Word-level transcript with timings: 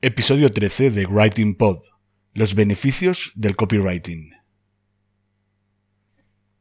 Episodio 0.00 0.48
13 0.48 0.92
de 0.92 1.06
Writing 1.06 1.56
Pod. 1.56 1.80
Los 2.32 2.54
beneficios 2.54 3.32
del 3.34 3.56
copywriting. 3.56 4.30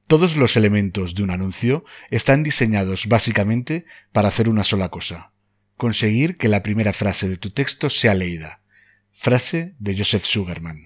Todos 0.08 0.38
los 0.38 0.58
elementos 0.58 1.14
de 1.14 1.22
un 1.22 1.30
anuncio 1.30 1.86
están 2.10 2.42
diseñados 2.42 3.06
básicamente 3.06 3.86
para 4.12 4.30
hacer 4.30 4.50
una 4.50 4.64
sola 4.64 4.90
cosa. 4.90 5.34
Conseguir 5.76 6.38
que 6.38 6.48
la 6.48 6.64
primera 6.64 6.94
frase 6.94 7.30
de 7.30 7.38
tu 7.38 7.52
texto 7.52 7.92
sea 7.92 8.16
leída. 8.16 8.64
Frase 9.12 9.76
de 9.78 9.96
Joseph 9.96 10.24
Sugarman. 10.24 10.86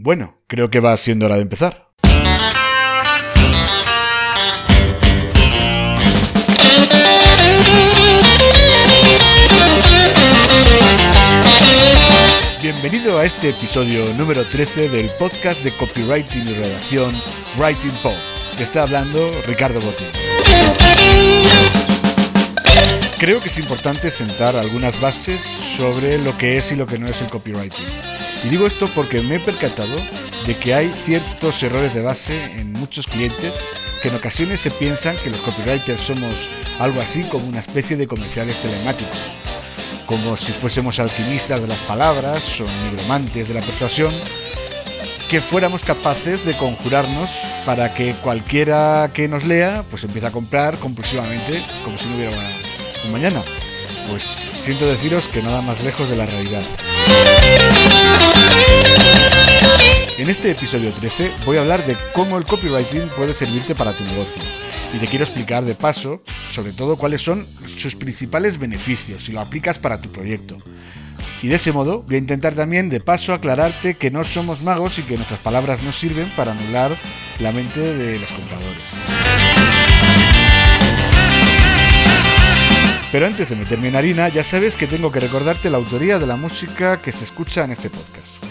Bueno, 0.00 0.36
creo 0.46 0.70
que 0.70 0.78
va 0.78 0.96
siendo 0.96 1.26
hora 1.26 1.34
de 1.34 1.42
empezar. 1.42 1.88
Bienvenido 12.62 13.18
a 13.18 13.24
este 13.24 13.48
episodio 13.48 14.14
número 14.14 14.46
13 14.46 14.88
del 14.88 15.10
podcast 15.14 15.64
de 15.64 15.76
copywriting 15.76 16.46
y 16.46 16.54
redacción 16.54 17.20
Writing 17.56 17.90
Pod. 18.00 18.14
Te 18.56 18.62
está 18.62 18.84
hablando 18.84 19.32
Ricardo 19.48 19.80
Botín. 19.80 20.12
Creo 23.18 23.40
que 23.40 23.48
es 23.48 23.58
importante 23.58 24.12
sentar 24.12 24.56
algunas 24.56 25.00
bases 25.00 25.42
sobre 25.42 26.20
lo 26.20 26.38
que 26.38 26.56
es 26.56 26.70
y 26.70 26.76
lo 26.76 26.86
que 26.86 27.00
no 27.00 27.08
es 27.08 27.20
el 27.20 27.28
copywriting. 27.30 28.07
Y 28.44 28.48
digo 28.48 28.66
esto 28.66 28.88
porque 28.94 29.20
me 29.20 29.36
he 29.36 29.40
percatado 29.40 29.96
de 30.46 30.58
que 30.58 30.74
hay 30.74 30.92
ciertos 30.94 31.62
errores 31.62 31.94
de 31.94 32.02
base 32.02 32.44
en 32.58 32.72
muchos 32.72 33.06
clientes 33.06 33.66
que 34.02 34.08
en 34.08 34.14
ocasiones 34.14 34.60
se 34.60 34.70
piensan 34.70 35.16
que 35.18 35.30
los 35.30 35.40
copywriters 35.40 36.00
somos 36.00 36.48
algo 36.78 37.00
así 37.00 37.22
como 37.24 37.46
una 37.46 37.60
especie 37.60 37.96
de 37.96 38.06
comerciales 38.06 38.60
telemáticos, 38.60 39.36
como 40.06 40.36
si 40.36 40.52
fuésemos 40.52 41.00
alquimistas 41.00 41.62
de 41.62 41.68
las 41.68 41.80
palabras 41.80 42.60
o 42.60 42.66
nigromantes 42.84 43.48
de 43.48 43.54
la 43.54 43.60
persuasión, 43.60 44.14
que 45.28 45.42
fuéramos 45.42 45.84
capaces 45.84 46.46
de 46.46 46.56
conjurarnos 46.56 47.30
para 47.66 47.92
que 47.92 48.14
cualquiera 48.22 49.10
que 49.12 49.28
nos 49.28 49.44
lea 49.44 49.84
pues 49.90 50.04
empiece 50.04 50.28
a 50.28 50.32
comprar 50.32 50.78
compulsivamente 50.78 51.62
como 51.84 51.98
si 51.98 52.08
no 52.08 52.16
hubiera 52.16 52.36
un 53.04 53.12
mañana. 53.12 53.42
Pues 54.08 54.22
siento 54.22 54.86
deciros 54.86 55.28
que 55.28 55.42
nada 55.42 55.60
más 55.60 55.82
lejos 55.82 56.08
de 56.08 56.16
la 56.16 56.24
realidad. 56.24 56.62
En 60.18 60.28
este 60.28 60.50
episodio 60.50 60.90
13 60.90 61.32
voy 61.46 61.58
a 61.58 61.60
hablar 61.60 61.86
de 61.86 61.96
cómo 62.12 62.38
el 62.38 62.44
copywriting 62.44 63.08
puede 63.16 63.32
servirte 63.34 63.76
para 63.76 63.96
tu 63.96 64.02
negocio. 64.02 64.42
Y 64.92 64.98
te 64.98 65.06
quiero 65.06 65.24
explicar 65.24 65.64
de 65.64 65.76
paso, 65.76 66.24
sobre 66.44 66.72
todo, 66.72 66.96
cuáles 66.96 67.22
son 67.22 67.46
sus 67.64 67.94
principales 67.94 68.58
beneficios 68.58 69.22
si 69.22 69.30
lo 69.30 69.38
aplicas 69.38 69.78
para 69.78 70.00
tu 70.00 70.10
proyecto. 70.10 70.58
Y 71.40 71.46
de 71.46 71.54
ese 71.54 71.70
modo 71.70 72.02
voy 72.02 72.16
a 72.16 72.18
intentar 72.18 72.56
también 72.56 72.88
de 72.88 72.98
paso 72.98 73.32
aclararte 73.32 73.94
que 73.94 74.10
no 74.10 74.24
somos 74.24 74.60
magos 74.60 74.98
y 74.98 75.02
que 75.02 75.14
nuestras 75.14 75.38
palabras 75.38 75.84
no 75.84 75.92
sirven 75.92 76.28
para 76.30 76.50
anular 76.50 76.96
la 77.38 77.52
mente 77.52 77.78
de 77.78 78.18
los 78.18 78.32
compradores. 78.32 78.82
Pero 83.12 83.24
antes 83.24 83.50
de 83.50 83.54
meterme 83.54 83.86
en 83.86 83.94
harina, 83.94 84.28
ya 84.30 84.42
sabes 84.42 84.76
que 84.76 84.88
tengo 84.88 85.12
que 85.12 85.20
recordarte 85.20 85.70
la 85.70 85.76
autoría 85.76 86.18
de 86.18 86.26
la 86.26 86.34
música 86.34 87.00
que 87.00 87.12
se 87.12 87.22
escucha 87.22 87.62
en 87.62 87.70
este 87.70 87.88
podcast. 87.88 88.47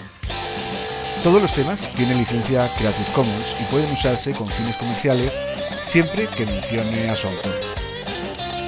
Todos 1.23 1.41
los 1.41 1.53
temas 1.53 1.81
tienen 1.95 2.17
licencia 2.17 2.71
Creative 2.77 3.11
Commons 3.13 3.55
y 3.59 3.63
pueden 3.65 3.91
usarse 3.91 4.31
con 4.33 4.49
fines 4.49 4.77
comerciales 4.77 5.37
siempre 5.83 6.27
que 6.27 6.45
mencione 6.45 7.09
a 7.09 7.15
su 7.15 7.27
autor. 7.27 7.53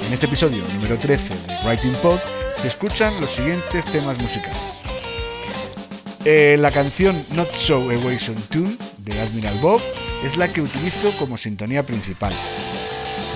En 0.04 0.12
este 0.12 0.26
episodio 0.26 0.64
número 0.74 0.98
13 0.98 1.34
de 1.34 1.58
Writing 1.64 1.94
Pod 2.02 2.18
se 2.52 2.68
escuchan 2.68 3.20
los 3.20 3.30
siguientes 3.30 3.86
temas 3.86 4.18
musicales. 4.18 4.82
Eh, 6.24 6.56
la 6.58 6.70
canción 6.70 7.24
Not 7.32 7.54
So 7.54 7.90
Evasion 7.90 8.36
Tune 8.50 8.76
de 8.98 9.20
Admiral 9.20 9.56
Bob 9.60 9.80
es 10.24 10.36
la 10.36 10.48
que 10.48 10.60
utilizo 10.60 11.16
como 11.18 11.38
sintonía 11.38 11.84
principal. 11.84 12.32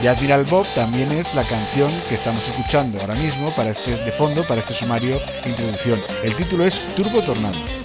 De 0.03 0.09
Admiral 0.09 0.45
Bob 0.45 0.67
también 0.75 1.13
es 1.13 1.35
la 1.35 1.45
canción 1.45 1.91
que 2.09 2.17
estamos 2.17 2.47
escuchando 2.49 3.01
ahora 3.01 3.15
mismo 3.15 3.55
para 3.55 3.71
este, 3.71 3.97
de 3.97 4.13
fondo 4.13 4.43
para 4.43 4.61
este 4.61 4.75
sumario 4.75 5.19
introducción. 5.47 6.03
El 6.23 6.35
título 6.35 6.67
es 6.67 6.83
Turbo 6.95 7.23
Tornado. 7.23 7.84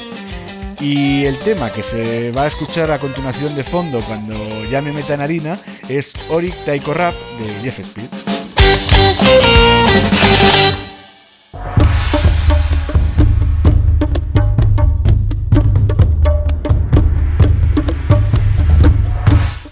Y 0.81 1.25
el 1.25 1.37
tema 1.39 1.73
que 1.73 1.83
se 1.83 2.31
va 2.31 2.43
a 2.43 2.47
escuchar 2.47 2.89
a 2.89 2.99
continuación 2.99 3.53
de 3.53 3.63
fondo 3.63 4.01
cuando 4.01 4.63
ya 4.63 4.81
me 4.81 4.93
meta 4.93 5.13
en 5.13 5.19
harina 5.19 5.59
es 5.89 6.13
Oric 6.29 6.55
Taiko 6.63 6.93
Rap 6.93 7.13
de 7.37 7.53
Jeff 7.55 7.79
Speed. 7.79 8.07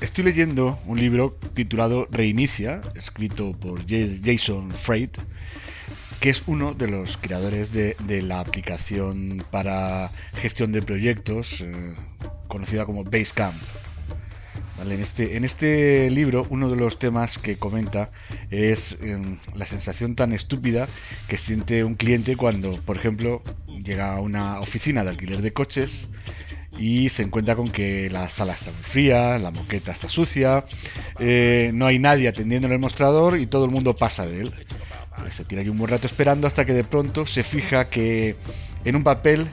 Estoy 0.02 0.26
leyendo 0.26 0.78
un 0.88 1.00
libro 1.00 1.38
titulado 1.54 2.08
Reinicia, 2.12 2.82
escrito 2.96 3.54
por 3.54 3.80
Jason 3.88 4.72
Fried, 4.72 5.12
que 6.20 6.30
es 6.30 6.44
uno 6.48 6.74
de 6.74 6.88
los 6.88 7.18
creadores 7.18 7.72
de, 7.72 7.96
la 8.22 8.40
aplicación 8.40 9.44
para 9.52 10.12
gestión 10.36 10.72
de 10.72 10.82
proyectos 10.82 11.62
eh, 11.62 11.94
conocida 12.48 12.86
como 12.86 13.04
Basecamp. 13.04 13.56
¿Vale? 14.78 14.96
En, 14.96 15.02
este, 15.02 15.38
en 15.38 15.44
este 15.44 16.10
libro 16.12 16.46
uno 16.52 16.70
de 16.70 16.76
los 16.76 17.00
temas 17.00 17.40
que 17.40 17.58
comenta 17.58 18.12
es 18.52 18.98
eh, 19.02 19.20
la 19.56 19.66
sensación 19.66 20.16
tan 20.16 20.34
estúpida 20.34 20.88
que 21.28 21.38
siente 21.38 21.84
un 21.84 21.96
cliente 21.96 22.36
cuando, 22.36 22.74
por 22.84 22.98
ejemplo, 22.98 23.42
llega 23.84 24.16
a 24.16 24.22
una 24.22 24.60
oficina 24.60 25.04
de 25.04 25.10
alquiler 25.10 25.42
de 25.42 25.54
coches 25.54 26.10
y 26.78 27.10
se 27.10 27.24
encuentra 27.24 27.56
con 27.56 27.70
que 27.70 28.10
la 28.10 28.30
sala 28.30 28.54
está 28.54 28.72
muy 28.72 28.84
fría, 28.84 29.40
la 29.40 29.52
moqueta 29.52 29.92
está 29.92 30.08
sucia, 30.10 30.64
eh, 31.20 31.72
no 31.74 31.88
hay 31.88 31.98
nadie 32.00 32.28
atendiendo 32.28 32.68
en 32.68 32.74
el 32.74 32.80
mostrador 32.80 33.40
y 33.40 33.48
todo 33.48 33.66
el 33.66 33.72
mundo 33.72 33.96
pasa 33.96 34.28
de 34.28 34.42
él. 34.42 34.54
Pues 35.28 35.36
se 35.36 35.44
tira 35.44 35.60
aquí 35.60 35.70
un 35.70 35.78
buen 35.78 35.92
rato 35.92 36.08
esperando 36.08 36.48
hasta 36.48 36.66
que 36.66 36.72
de 36.72 36.86
pronto 36.86 37.26
se 37.26 37.44
fija 37.44 37.90
que 37.90 38.38
en 38.86 38.96
un 38.96 39.04
papel 39.04 39.46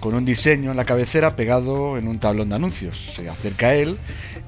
con 0.00 0.14
un 0.14 0.24
diseño 0.24 0.70
en 0.70 0.76
la 0.78 0.86
cabecera 0.86 1.36
pegado 1.36 1.98
en 1.98 2.08
un 2.08 2.18
tablón 2.18 2.48
de 2.48 2.54
anuncios. 2.54 2.96
Se 2.96 3.28
acerca 3.28 3.66
a 3.66 3.74
él 3.74 3.98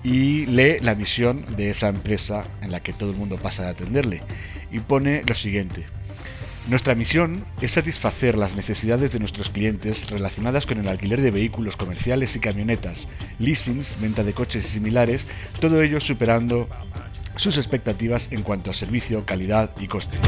y 0.03 0.47
lee 0.47 0.79
la 0.81 0.95
misión 0.95 1.45
de 1.55 1.69
esa 1.69 1.89
empresa 1.89 2.45
en 2.63 2.71
la 2.71 2.81
que 2.81 2.95
todo 2.95 3.11
el 3.11 3.19
mundo 3.19 3.37
pasa 3.37 3.65
de 3.65 3.69
atenderle. 3.69 4.23
Y 4.73 4.81
pone 4.81 5.23
lo 5.27 5.35
siguiente. 5.35 5.85
Nuestra 6.67 6.95
misión 6.95 7.45
es 7.61 7.73
satisfacer 7.73 8.39
las 8.39 8.57
necesidades 8.57 9.13
de 9.13 9.19
nuestros 9.19 9.51
clientes 9.51 10.09
relacionadas 10.09 10.65
con 10.65 10.79
el 10.79 10.89
alquiler 10.89 11.21
de 11.21 11.31
vehículos 11.31 11.77
comerciales 11.77 12.37
y 12.37 12.41
camionetas, 12.41 13.09
leasings, 13.39 13.99
venta 14.01 14.25
de 14.25 14.33
coches 14.33 14.65
y 14.65 14.69
similares, 14.69 15.29
todo 15.61 15.83
ello 15.83 16.01
superando 16.01 16.69
sus 17.37 17.57
expectativas 17.57 18.33
en 18.33 18.43
cuanto 18.43 18.71
a 18.71 18.75
servicio, 18.75 19.25
calidad 19.25 19.71
y 19.79 19.87
coste. 19.87 20.19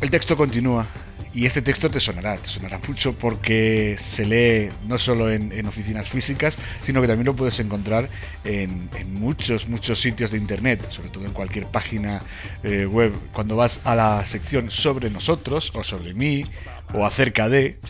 El 0.00 0.10
texto 0.10 0.36
continúa 0.36 0.86
y 1.34 1.46
este 1.46 1.62
texto 1.62 1.90
te 1.90 1.98
sonará, 1.98 2.36
te 2.36 2.48
sonará 2.48 2.78
mucho 2.86 3.12
porque 3.12 3.96
se 3.98 4.24
lee 4.24 4.70
no 4.86 4.96
solo 4.98 5.32
en, 5.32 5.66
oficinas 5.66 6.08
físicas, 6.08 6.56
sino 6.80 7.00
que 7.00 7.08
también 7.08 7.26
lo 7.26 7.34
puedes 7.34 7.58
encontrar 7.58 8.08
en, 8.44 8.88
muchos, 9.14 9.68
muchos 9.68 10.00
sitios 10.00 10.30
de 10.30 10.38
internet, 10.38 10.86
sobre 10.90 11.08
todo 11.08 11.24
en 11.24 11.32
cualquier 11.32 11.66
página 11.66 12.22
eh, 12.62 12.86
web. 12.86 13.12
Cuando 13.32 13.56
vas 13.56 13.80
a 13.84 13.96
la 13.96 14.24
sección 14.24 14.70
sobre 14.70 15.10
nosotros 15.10 15.72
o 15.74 15.82
sobre 15.82 16.14
mí 16.14 16.44
o 16.92 17.04
acerca 17.04 17.48
de, 17.48 17.80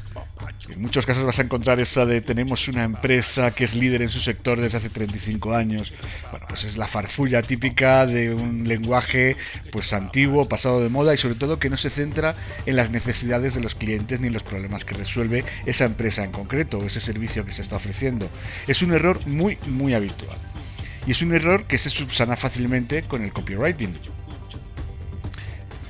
en 0.70 0.80
muchos 0.80 1.04
casos 1.04 1.24
vas 1.24 1.38
a 1.38 1.42
encontrar 1.42 1.80
esa 1.80 2.06
de 2.06 2.20
tenemos 2.20 2.68
una 2.68 2.84
empresa 2.84 3.50
que 3.52 3.64
es 3.64 3.74
líder 3.74 4.02
en 4.02 4.08
su 4.08 4.20
sector 4.20 4.60
desde 4.60 4.78
hace 4.78 4.88
35 4.88 5.54
años. 5.54 5.92
Bueno, 6.30 6.46
pues 6.48 6.64
es 6.64 6.76
la 6.76 6.86
farfulla 6.86 7.42
típica 7.42 8.06
de 8.06 8.32
un 8.32 8.66
lenguaje 8.66 9.36
pues 9.70 9.92
antiguo, 9.92 10.48
pasado 10.48 10.82
de 10.82 10.88
moda 10.88 11.14
y 11.14 11.18
sobre 11.18 11.34
todo 11.34 11.58
que 11.58 11.70
no 11.70 11.76
se 11.76 11.90
centra 11.90 12.34
en 12.66 12.76
las 12.76 12.90
necesidades 12.90 13.54
de 13.54 13.60
los 13.60 13.74
clientes 13.74 14.20
ni 14.20 14.28
en 14.28 14.32
los 14.32 14.42
problemas 14.42 14.84
que 14.84 14.94
resuelve 14.94 15.44
esa 15.66 15.84
empresa 15.84 16.24
en 16.24 16.32
concreto 16.32 16.78
o 16.78 16.86
ese 16.86 17.00
servicio 17.00 17.44
que 17.44 17.52
se 17.52 17.62
está 17.62 17.76
ofreciendo. 17.76 18.28
Es 18.66 18.82
un 18.82 18.92
error 18.92 19.26
muy 19.26 19.58
muy 19.66 19.94
habitual. 19.94 20.38
Y 21.06 21.10
es 21.10 21.20
un 21.20 21.34
error 21.34 21.64
que 21.66 21.76
se 21.76 21.90
subsana 21.90 22.36
fácilmente 22.36 23.02
con 23.02 23.22
el 23.22 23.32
copywriting. 23.32 23.94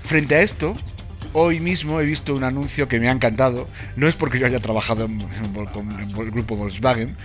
Frente 0.03 0.35
a 0.35 0.43
esto, 0.43 0.77
hoy 1.35 1.61
mismo 1.61 2.01
he 2.01 2.07
visto 2.07 2.35
un 2.35 2.45
anuncio 2.45 2.89
que 2.89 2.99
me 2.99 3.09
ha 3.09 3.13
encantado. 3.13 3.69
No 3.97 4.09
es 4.09 4.17
porque 4.17 4.39
yo 4.39 4.47
haya 4.47 4.61
trabajado 4.61 5.05
en, 5.05 5.21
el 5.21 6.31
grupo 6.31 6.57
Volkswagen, 6.57 7.17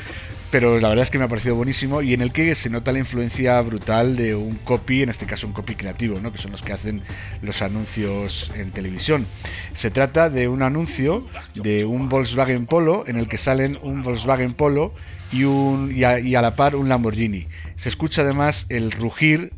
pero 0.52 0.80
la 0.80 0.90
verdad 0.90 1.04
es 1.04 1.12
que 1.12 1.20
me 1.20 1.26
ha 1.26 1.28
parecido 1.28 1.56
buenísimo 1.56 2.02
y 2.02 2.14
en 2.14 2.22
el 2.22 2.32
que 2.32 2.56
se 2.56 2.72
nota 2.72 2.92
la 2.92 3.00
influencia 3.00 3.62
brutal 3.62 4.16
de 4.16 4.36
un 4.36 4.56
copy, 4.56 5.04
en 5.04 5.10
este 5.10 5.28
caso 5.28 5.46
un 5.46 5.54
copy 5.54 5.76
creativo, 5.76 6.20
¿no? 6.20 6.32
que 6.32 6.40
son 6.40 6.52
los 6.52 6.64
que 6.64 6.74
hacen 6.74 7.04
los 7.44 7.62
anuncios 7.62 8.52
en 8.56 8.72
televisión. 8.72 9.28
Se 9.74 9.92
trata 9.92 10.30
de 10.30 10.48
un 10.48 10.64
anuncio 10.64 11.26
de 11.54 11.86
un 11.86 12.10
Volkswagen 12.10 12.66
Polo 12.66 13.04
en 13.08 13.18
el 13.18 13.28
que 13.28 13.38
salen 13.38 13.78
un 13.84 14.02
Volkswagen 14.02 14.54
Polo 14.54 14.94
y, 15.32 15.44
un, 15.44 15.94
y 15.96 16.04
a 16.04 16.42
la 16.42 16.56
par 16.56 16.76
un 16.76 16.90
Lamborghini. 16.90 17.46
Se 17.76 17.90
escucha 17.90 18.24
además 18.24 18.66
el 18.70 18.92
rugir 18.92 19.54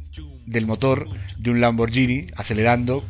del 0.45 0.65
motor 0.65 1.07
de 1.37 1.51
un 1.51 1.61
Lamborghini 1.61 2.27
acelerando 2.35 3.05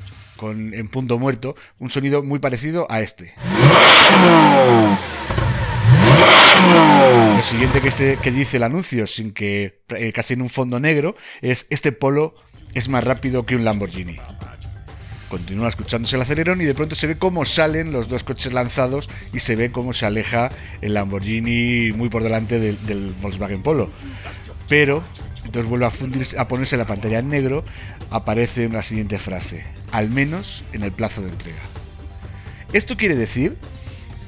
en 0.49 0.87
punto 0.87 1.19
muerto, 1.19 1.55
un 1.77 1.89
sonido 1.89 2.23
muy 2.23 2.39
parecido 2.39 2.87
a 2.89 3.01
este. 3.01 3.33
Lo 7.35 7.43
siguiente 7.43 7.81
que, 7.81 7.91
se, 7.91 8.17
que 8.17 8.31
dice 8.31 8.57
el 8.57 8.63
anuncio, 8.63 9.07
sin 9.07 9.31
que 9.31 9.81
eh, 9.89 10.11
casi 10.13 10.35
en 10.35 10.41
un 10.41 10.49
fondo 10.49 10.79
negro, 10.79 11.15
es 11.41 11.67
este 11.69 11.91
polo 11.91 12.35
es 12.73 12.87
más 12.87 13.03
rápido 13.03 13.45
que 13.45 13.55
un 13.55 13.65
Lamborghini. 13.65 14.17
Continúa 15.29 15.69
escuchándose 15.69 16.17
el 16.17 16.21
acelerón 16.21 16.61
y 16.61 16.65
de 16.65 16.73
pronto 16.73 16.95
se 16.95 17.07
ve 17.07 17.17
cómo 17.17 17.45
salen 17.45 17.91
los 17.91 18.09
dos 18.09 18.23
coches 18.23 18.53
lanzados 18.53 19.09
y 19.33 19.39
se 19.39 19.55
ve 19.55 19.71
cómo 19.71 19.93
se 19.93 20.05
aleja 20.05 20.49
el 20.81 20.93
Lamborghini 20.93 21.91
muy 21.93 22.09
por 22.09 22.21
delante 22.21 22.59
del, 22.59 22.85
del 22.85 23.13
Volkswagen 23.21 23.63
Polo. 23.63 23.89
Pero 24.67 25.03
entonces 25.51 25.69
vuelve 25.69 25.85
a, 26.37 26.47
ponerse 26.47 26.77
la 26.77 26.85
pantalla 26.85 27.19
en 27.19 27.27
negro, 27.27 27.65
aparece 28.09 28.69
la 28.69 28.83
siguiente 28.83 29.19
frase, 29.19 29.65
al 29.91 30.09
menos 30.09 30.63
en 30.71 30.81
el 30.81 30.93
plazo 30.93 31.21
de 31.21 31.27
entrega. 31.27 31.59
Esto 32.71 32.95
quiere 32.95 33.17
decir 33.17 33.57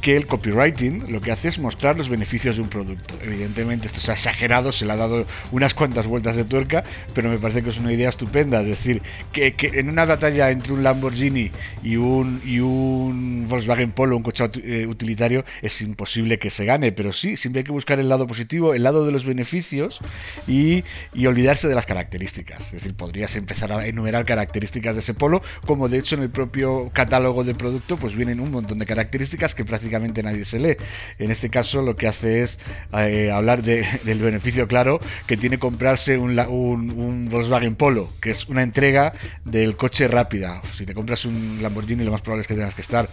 que 0.03 0.17
el 0.17 0.27
copywriting 0.27 1.05
lo 1.07 1.21
que 1.21 1.31
hace 1.31 1.47
es 1.47 1.59
mostrar 1.59 1.95
los 1.95 2.09
beneficios 2.09 2.57
de 2.57 2.61
un 2.61 2.67
producto. 2.67 3.15
Evidentemente 3.23 3.87
esto 3.87 4.11
ha 4.11 4.13
exagerado, 4.13 4.73
se 4.73 4.85
le 4.85 4.91
ha 4.91 4.97
dado 4.97 5.25
unas 5.53 5.73
cuantas 5.73 6.07
vueltas 6.07 6.35
de 6.35 6.43
tuerca, 6.43 6.83
pero 7.13 7.29
me 7.29 7.37
parece 7.37 7.63
que 7.63 7.69
es 7.69 7.79
una 7.79 7.93
idea 7.93 8.09
estupenda. 8.09 8.59
Es 8.61 8.67
decir, 8.67 9.01
que, 9.31 9.55
en 9.75 9.87
una 9.87 10.03
batalla 10.03 10.51
entre 10.51 10.73
un 10.73 10.83
Lamborghini 10.83 11.51
y 11.83 11.95
un, 11.95 12.41
y 12.43 12.59
un 12.59 13.45
Volkswagen 13.47 13.93
Polo, 13.93 14.17
un 14.17 14.23
coche 14.23 14.43
eh, 14.65 14.85
utilitario, 14.87 15.45
es 15.61 15.81
imposible 15.81 16.37
que 16.37 16.49
se 16.49 16.65
gane, 16.65 16.91
pero 16.91 17.13
sí, 17.13 17.37
siempre 17.37 17.61
hay 17.61 17.63
que 17.63 17.71
buscar 17.71 17.97
el 18.01 18.09
lado 18.09 18.27
positivo, 18.27 18.73
el 18.73 18.83
lado 18.83 19.05
de 19.05 19.13
los 19.13 19.23
beneficios 19.23 20.01
y, 20.49 20.83
y 21.13 21.27
olvidarse 21.27 21.69
de 21.69 21.75
las 21.75 21.85
características. 21.85 22.65
Es 22.65 22.71
decir, 22.73 22.93
podrías 22.93 23.37
empezar 23.37 23.71
a 23.71 23.87
enumerar 23.87 24.25
características 24.25 24.95
de 24.95 24.99
ese 24.99 25.13
polo, 25.13 25.41
como 25.65 25.87
de 25.87 25.99
hecho 25.99 26.15
en 26.15 26.23
el 26.23 26.29
propio 26.29 26.91
catálogo 26.93 27.45
de 27.45 27.55
producto 27.55 27.95
pues 27.95 28.15
vienen 28.15 28.41
un 28.41 28.51
montón 28.51 28.79
de 28.79 28.85
características 28.85 29.55
que 29.55 29.63
prácticamente 29.63 29.92
nadie 29.99 30.45
se 30.45 30.59
lee. 30.59 30.75
En 31.19 31.31
este 31.31 31.49
caso 31.49 31.81
lo 31.81 31.95
que 31.95 32.07
hace 32.07 32.43
es 32.43 32.59
eh, 32.97 33.31
hablar 33.31 33.61
del 33.63 34.19
beneficio 34.19 34.67
claro 34.67 34.99
que 35.27 35.37
tiene 35.37 35.59
comprarse 35.59 36.17
un, 36.17 36.37
un, 36.39 37.29
Volkswagen 37.29 37.75
Polo, 37.75 38.09
que 38.21 38.31
es 38.31 38.47
una 38.47 38.63
entrega 38.63 39.13
del 39.45 39.75
coche 39.75 40.07
rápida. 40.07 40.61
Si 40.71 40.85
te 40.85 40.93
compras 40.93 41.25
un 41.25 41.59
Lamborghini 41.61 42.03
lo 42.03 42.11
más 42.11 42.21
probable 42.21 42.41
es 42.41 42.47
que 42.47 42.55
tengas 42.55 42.75
que 42.75 42.81
estar 42.81 43.09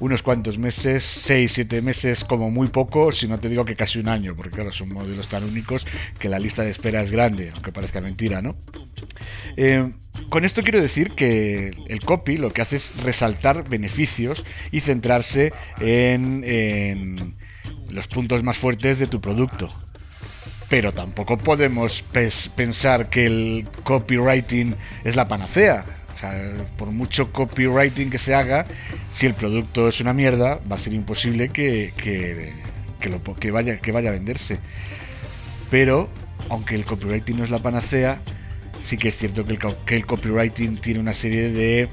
unos 0.00 0.22
cuantos 0.22 0.58
meses, 0.58 1.04
6, 1.04 1.52
7 1.52 1.82
meses 1.82 2.24
como 2.24 2.50
muy 2.50 2.68
poco, 2.68 3.12
si 3.12 3.28
no 3.28 3.38
te 3.38 3.48
digo 3.48 3.64
que 3.64 3.74
casi 3.74 3.98
un 3.98 4.08
año, 4.08 4.34
porque 4.36 4.50
claro, 4.50 4.72
son 4.72 4.92
modelos 4.92 5.28
tan 5.28 5.44
únicos 5.44 5.86
que 6.18 6.28
la 6.28 6.38
lista 6.38 6.62
de 6.62 6.70
espera 6.70 7.02
es 7.02 7.10
grande, 7.10 7.50
aunque 7.54 7.72
parezca 7.72 8.00
mentira, 8.00 8.42
¿no? 8.42 8.56
Eh, 9.56 9.90
con 10.28 10.44
esto 10.44 10.62
quiero 10.62 10.80
decir 10.80 11.12
que 11.12 11.74
el 11.88 12.00
copy 12.00 12.36
lo 12.36 12.52
que 12.52 12.62
hace 12.62 12.76
es 12.76 13.02
resaltar 13.02 13.68
beneficios 13.68 14.44
y 14.70 14.80
centrarse 14.80 15.52
en, 15.80 17.34
los 17.90 18.08
puntos 18.08 18.42
más 18.42 18.58
fuertes 18.58 18.98
de 18.98 19.06
tu 19.06 19.20
producto. 19.20 19.68
Pero 20.68 20.92
tampoco 20.92 21.36
podemos 21.36 22.02
pensar 22.56 23.10
que 23.10 23.26
el 23.26 23.68
copywriting 23.82 24.74
es 25.04 25.16
la 25.16 25.28
panacea. 25.28 25.84
O 26.14 26.16
sea, 26.16 26.32
por 26.76 26.90
mucho 26.90 27.32
copywriting 27.32 28.10
que 28.10 28.18
se 28.18 28.34
haga, 28.34 28.66
si 29.10 29.26
el 29.26 29.34
producto 29.34 29.88
es 29.88 30.00
una 30.00 30.12
mierda, 30.12 30.60
va 30.70 30.76
a 30.76 30.78
ser 30.78 30.92
imposible 30.94 31.48
que, 31.48 31.92
lo, 33.04 33.22
que, 33.34 33.50
vaya, 33.50 33.78
que 33.78 33.92
vaya 33.92 34.10
a 34.10 34.12
venderse. 34.12 34.58
Pero, 35.70 36.10
aunque 36.48 36.74
el 36.74 36.84
copywriting 36.84 37.38
no 37.38 37.44
es 37.44 37.50
la 37.50 37.58
panacea, 37.58 38.20
sí 38.82 38.98
que 38.98 39.08
es 39.08 39.16
cierto 39.16 39.44
que 39.44 39.96
el, 39.96 40.06
copywriting 40.06 40.80
tiene 40.80 41.00
una 41.00 41.14
serie 41.14 41.50
de 41.50 41.88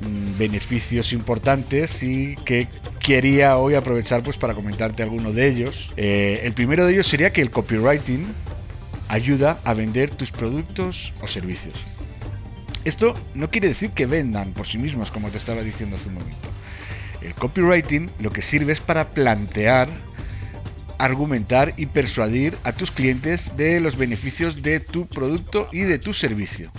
mm, 0.00 0.38
beneficios 0.38 1.12
importantes 1.12 2.02
y 2.02 2.36
que 2.44 2.68
quería 3.00 3.56
hoy 3.56 3.74
aprovechar 3.74 4.22
pues 4.22 4.36
para 4.36 4.54
comentarte 4.54 5.02
alguno 5.02 5.32
de 5.32 5.48
ellos. 5.48 5.92
Eh, 5.96 6.40
el 6.44 6.52
primero 6.52 6.86
de 6.86 6.92
ellos 6.92 7.06
sería 7.06 7.32
que 7.32 7.40
el 7.40 7.50
copywriting 7.50 8.26
ayuda 9.08 9.60
a 9.64 9.74
vender 9.74 10.10
tus 10.10 10.30
productos 10.30 11.14
o 11.20 11.26
servicios. 11.26 11.84
Esto 12.84 13.14
no 13.34 13.48
quiere 13.48 13.68
decir 13.68 13.90
que 13.90 14.06
vendan 14.06 14.52
por 14.52 14.66
sí 14.66 14.78
mismos, 14.78 15.10
como 15.10 15.30
te 15.30 15.38
estaba 15.38 15.62
diciendo 15.62 15.96
hace 15.96 16.08
un 16.08 16.16
momento. 16.16 16.48
El 17.20 17.34
copywriting 17.34 18.10
lo 18.20 18.30
que 18.30 18.42
sirve 18.42 18.72
es 18.72 18.80
para 18.80 19.10
plantear 19.10 19.88
argumentar 20.98 21.74
y 21.76 21.86
persuadir 21.86 22.56
a 22.64 22.72
tus 22.72 22.90
clientes 22.90 23.52
de 23.56 23.80
los 23.80 23.96
beneficios 23.96 24.62
de 24.62 24.80
tu 24.80 25.06
producto 25.06 25.68
y 25.72 25.80
de 25.80 25.98
tu 25.98 26.14
servicio. 26.14 26.70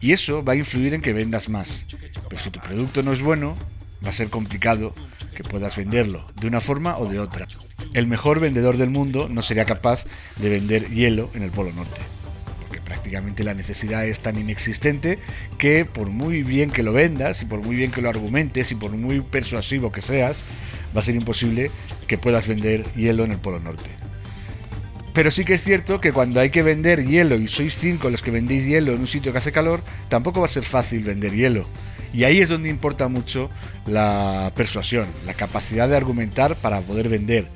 Y 0.00 0.12
eso 0.12 0.44
va 0.44 0.52
a 0.54 0.56
influir 0.56 0.94
en 0.94 1.02
que 1.02 1.12
vendas 1.12 1.48
más. 1.48 1.86
Pero 2.28 2.42
si 2.42 2.50
tu 2.50 2.60
producto 2.60 3.02
no 3.02 3.12
es 3.12 3.22
bueno, 3.22 3.56
va 4.04 4.10
a 4.10 4.12
ser 4.12 4.28
complicado 4.28 4.94
que 5.34 5.44
puedas 5.44 5.76
venderlo 5.76 6.26
de 6.40 6.46
una 6.46 6.60
forma 6.60 6.96
o 6.98 7.06
de 7.06 7.18
otra. 7.18 7.46
El 7.92 8.06
mejor 8.06 8.40
vendedor 8.40 8.76
del 8.76 8.90
mundo 8.90 9.28
no 9.28 9.42
sería 9.42 9.64
capaz 9.64 10.04
de 10.36 10.48
vender 10.48 10.90
hielo 10.90 11.30
en 11.34 11.42
el 11.42 11.50
Polo 11.50 11.72
Norte. 11.72 12.00
Porque 12.60 12.80
prácticamente 12.80 13.44
la 13.44 13.54
necesidad 13.54 14.06
es 14.06 14.20
tan 14.20 14.38
inexistente 14.38 15.18
que 15.58 15.84
por 15.84 16.08
muy 16.08 16.42
bien 16.42 16.70
que 16.70 16.82
lo 16.82 16.92
vendas 16.92 17.42
y 17.42 17.46
por 17.46 17.62
muy 17.62 17.76
bien 17.76 17.90
que 17.90 18.02
lo 18.02 18.08
argumentes 18.08 18.72
y 18.72 18.74
por 18.74 18.92
muy 18.92 19.20
persuasivo 19.20 19.92
que 19.92 20.00
seas, 20.00 20.44
va 20.96 21.00
a 21.00 21.04
ser 21.04 21.14
imposible 21.14 21.70
que 22.06 22.16
puedas 22.16 22.48
vender 22.48 22.84
hielo 22.94 23.24
en 23.24 23.32
el 23.32 23.38
Polo 23.38 23.60
Norte. 23.60 23.90
Pero 25.12 25.30
sí 25.30 25.44
que 25.44 25.54
es 25.54 25.64
cierto 25.64 26.00
que 26.00 26.12
cuando 26.12 26.40
hay 26.40 26.50
que 26.50 26.62
vender 26.62 27.06
hielo 27.06 27.36
y 27.36 27.48
sois 27.48 27.74
cinco 27.74 28.10
los 28.10 28.22
que 28.22 28.30
vendéis 28.30 28.66
hielo 28.66 28.92
en 28.92 29.00
un 29.00 29.06
sitio 29.06 29.32
que 29.32 29.38
hace 29.38 29.50
calor, 29.50 29.82
tampoco 30.08 30.40
va 30.40 30.46
a 30.46 30.48
ser 30.48 30.62
fácil 30.62 31.04
vender 31.04 31.32
hielo. 31.34 31.66
Y 32.12 32.24
ahí 32.24 32.40
es 32.40 32.48
donde 32.48 32.68
importa 32.68 33.08
mucho 33.08 33.50
la 33.86 34.52
persuasión, 34.54 35.06
la 35.24 35.34
capacidad 35.34 35.88
de 35.88 35.96
argumentar 35.96 36.56
para 36.56 36.80
poder 36.80 37.08
vender. 37.08 37.48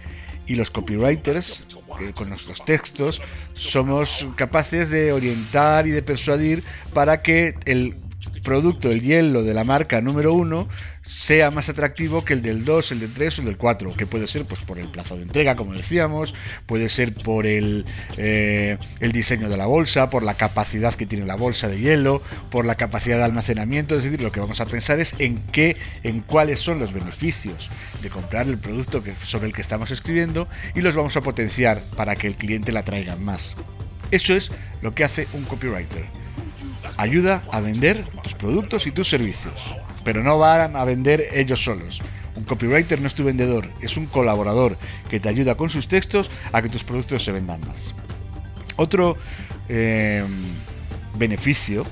Y 0.46 0.54
los 0.54 0.70
copywriters, 0.70 1.66
eh, 2.00 2.12
con 2.14 2.28
nuestros 2.28 2.64
textos, 2.64 3.20
somos 3.54 4.26
capaces 4.36 4.90
de 4.90 5.12
orientar 5.12 5.86
y 5.86 5.90
de 5.90 6.02
persuadir 6.02 6.64
para 6.92 7.22
que 7.22 7.56
el 7.66 7.94
producto, 8.40 8.90
el 8.90 9.02
hielo 9.02 9.42
de 9.42 9.54
la 9.54 9.64
marca 9.64 10.00
número 10.00 10.32
uno, 10.32 10.68
sea 11.02 11.50
más 11.50 11.68
atractivo 11.68 12.24
que 12.24 12.34
el 12.34 12.42
del 12.42 12.64
2, 12.64 12.92
el 12.92 13.00
del 13.00 13.12
3 13.12 13.38
o 13.38 13.42
el 13.42 13.46
del 13.46 13.56
4, 13.56 13.92
que 13.94 14.06
puede 14.06 14.26
ser 14.26 14.44
pues 14.44 14.60
por 14.60 14.78
el 14.78 14.88
plazo 14.88 15.16
de 15.16 15.22
entrega, 15.22 15.56
como 15.56 15.72
decíamos, 15.72 16.34
puede 16.66 16.88
ser 16.88 17.14
por 17.14 17.46
el, 17.46 17.84
eh, 18.16 18.78
el 19.00 19.12
diseño 19.12 19.48
de 19.48 19.56
la 19.56 19.66
bolsa, 19.66 20.10
por 20.10 20.22
la 20.22 20.34
capacidad 20.34 20.94
que 20.94 21.06
tiene 21.06 21.26
la 21.26 21.36
bolsa 21.36 21.68
de 21.68 21.80
hielo, 21.80 22.22
por 22.50 22.64
la 22.64 22.74
capacidad 22.76 23.18
de 23.18 23.24
almacenamiento, 23.24 23.96
es 23.96 24.04
decir, 24.04 24.20
lo 24.20 24.32
que 24.32 24.40
vamos 24.40 24.60
a 24.60 24.66
pensar 24.66 25.00
es 25.00 25.14
en 25.18 25.38
qué, 25.38 25.76
en 26.02 26.20
cuáles 26.20 26.60
son 26.60 26.78
los 26.78 26.92
beneficios 26.92 27.70
de 28.02 28.10
comprar 28.10 28.46
el 28.46 28.58
producto 28.58 29.02
sobre 29.22 29.46
el 29.46 29.52
que 29.52 29.62
estamos 29.62 29.90
escribiendo 29.90 30.48
y 30.74 30.80
los 30.80 30.94
vamos 30.94 31.16
a 31.16 31.20
potenciar 31.20 31.80
para 31.96 32.16
que 32.16 32.26
el 32.26 32.36
cliente 32.36 32.72
la 32.72 32.84
traiga 32.84 33.16
más. 33.16 33.56
Eso 34.10 34.34
es 34.34 34.50
lo 34.82 34.94
que 34.94 35.04
hace 35.04 35.28
un 35.32 35.44
copywriter. 35.44 36.19
Ayuda 36.96 37.42
a 37.50 37.60
vender 37.60 38.04
tus 38.22 38.34
productos 38.34 38.86
y 38.86 38.92
tus 38.92 39.08
servicios, 39.08 39.76
pero 40.04 40.22
no 40.22 40.38
van 40.38 40.76
a 40.76 40.84
vender 40.84 41.28
ellos 41.32 41.62
solos. 41.62 42.02
Un 42.36 42.44
copywriter 42.44 43.00
no 43.00 43.06
es 43.06 43.14
tu 43.14 43.24
vendedor, 43.24 43.68
es 43.80 43.96
un 43.96 44.06
colaborador 44.06 44.76
que 45.08 45.20
te 45.20 45.28
ayuda 45.28 45.56
con 45.56 45.68
sus 45.68 45.88
textos 45.88 46.30
a 46.52 46.62
que 46.62 46.68
tus 46.68 46.84
productos 46.84 47.22
se 47.22 47.32
vendan 47.32 47.60
más. 47.66 47.94
Otro 48.76 49.16
eh, 49.68 50.24
beneficio 51.18 51.84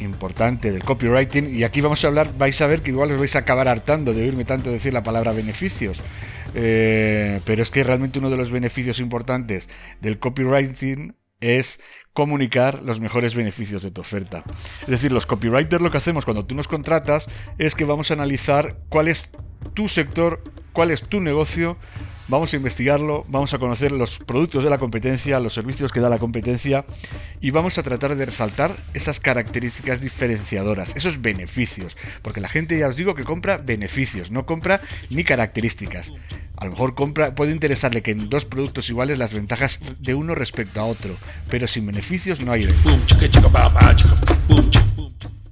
importante 0.00 0.70
del 0.70 0.84
copywriting, 0.84 1.54
y 1.54 1.64
aquí 1.64 1.80
vamos 1.80 2.04
a 2.04 2.08
hablar, 2.08 2.32
vais 2.38 2.60
a 2.60 2.66
ver 2.66 2.82
que 2.82 2.90
igual 2.90 3.10
os 3.10 3.18
vais 3.18 3.34
a 3.34 3.40
acabar 3.40 3.68
hartando 3.68 4.14
de 4.14 4.22
oírme 4.22 4.44
tanto 4.44 4.70
decir 4.70 4.92
la 4.92 5.02
palabra 5.02 5.32
beneficios, 5.32 6.00
eh, 6.54 7.40
pero 7.44 7.62
es 7.62 7.70
que 7.70 7.82
realmente 7.82 8.18
uno 8.18 8.30
de 8.30 8.36
los 8.36 8.50
beneficios 8.50 9.00
importantes 9.00 9.68
del 10.00 10.18
copywriting 10.18 11.14
es 11.40 11.80
comunicar 12.12 12.82
los 12.82 13.00
mejores 13.00 13.34
beneficios 13.34 13.82
de 13.82 13.90
tu 13.90 14.00
oferta. 14.00 14.42
Es 14.82 14.88
decir, 14.88 15.12
los 15.12 15.26
copywriters 15.26 15.82
lo 15.82 15.90
que 15.90 15.98
hacemos 15.98 16.24
cuando 16.24 16.44
tú 16.44 16.54
nos 16.54 16.68
contratas 16.68 17.28
es 17.58 17.74
que 17.74 17.84
vamos 17.84 18.10
a 18.10 18.14
analizar 18.14 18.76
cuál 18.88 19.08
es 19.08 19.30
tu 19.74 19.88
sector, 19.88 20.42
cuál 20.72 20.90
es 20.90 21.02
tu 21.02 21.20
negocio, 21.20 21.76
vamos 22.28 22.52
a 22.52 22.56
investigarlo, 22.56 23.24
vamos 23.28 23.52
a 23.54 23.58
conocer 23.58 23.92
los 23.92 24.18
productos 24.18 24.64
de 24.64 24.70
la 24.70 24.78
competencia, 24.78 25.40
los 25.40 25.54
servicios 25.54 25.92
que 25.92 26.00
da 26.00 26.08
la 26.08 26.18
competencia 26.18 26.84
y 27.40 27.50
vamos 27.50 27.78
a 27.78 27.82
tratar 27.82 28.14
de 28.14 28.26
resaltar 28.26 28.76
esas 28.94 29.18
características 29.20 30.00
diferenciadoras, 30.00 30.94
esos 30.94 31.20
beneficios, 31.20 31.96
porque 32.22 32.40
la 32.40 32.48
gente 32.48 32.78
ya 32.78 32.88
os 32.88 32.96
digo 32.96 33.14
que 33.14 33.24
compra 33.24 33.56
beneficios, 33.56 34.30
no 34.30 34.46
compra 34.46 34.80
ni 35.10 35.24
características. 35.24 36.12
A 36.56 36.64
lo 36.64 36.72
mejor 36.72 36.94
compra, 36.94 37.34
puede 37.34 37.52
interesarle 37.52 38.02
que 38.02 38.10
en 38.10 38.28
dos 38.28 38.44
productos 38.44 38.90
iguales 38.90 39.18
las 39.18 39.32
ventajas 39.32 39.96
de 40.00 40.14
uno 40.14 40.34
respecto 40.34 40.80
a 40.80 40.84
otro, 40.84 41.16
pero 41.48 41.66
sin 41.66 41.86
beneficios 41.86 42.40
no 42.40 42.52
hay. 42.52 42.68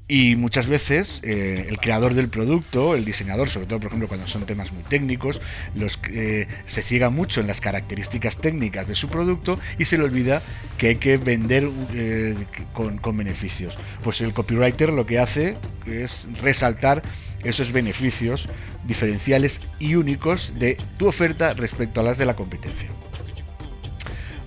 Y 0.09 0.37
muchas 0.37 0.69
veces 0.69 1.21
eh, 1.25 1.67
el 1.69 1.79
creador 1.79 2.15
del 2.15 2.29
producto, 2.29 2.95
el 2.95 3.05
diseñador, 3.05 3.49
sobre 3.49 3.67
todo 3.67 3.81
por 3.81 3.89
ejemplo 3.89 4.07
cuando 4.07 4.29
son 4.29 4.47
temas 4.47 4.73
muy 4.73 4.85
técnicos, 4.85 5.41
los, 5.75 5.99
eh, 6.13 6.47
se 6.65 6.83
ciega 6.83 7.11
mucho 7.11 7.41
en 7.41 7.49
las 7.49 7.61
características 7.61 8.37
técnicas 8.37 8.87
de 8.87 8.95
su 8.95 9.09
producto 9.09 9.59
y 9.79 9.85
se 9.85 9.99
le 9.99 10.05
olvida 10.05 10.43
que 10.79 10.89
hay 10.89 10.97
que 10.97 11.17
vender 11.17 11.69
eh, 11.93 12.37
con, 12.73 12.99
con 12.99 13.17
beneficios. 13.17 13.77
Pues 14.05 14.21
el 14.21 14.33
copywriter 14.33 14.93
lo 14.93 15.07
que 15.07 15.19
hace 15.19 15.57
es 15.87 16.29
resaltar 16.41 17.03
esos 17.43 17.73
beneficios 17.73 18.49
diferenciales 18.87 19.63
y 19.81 19.97
únicos 19.97 20.55
de 20.57 20.79
tu 20.99 21.09
oferta 21.09 21.53
respecto 21.55 22.01
a 22.01 22.05
las 22.05 22.17
de 22.17 22.27
la 22.27 22.37
competencia. 22.37 22.91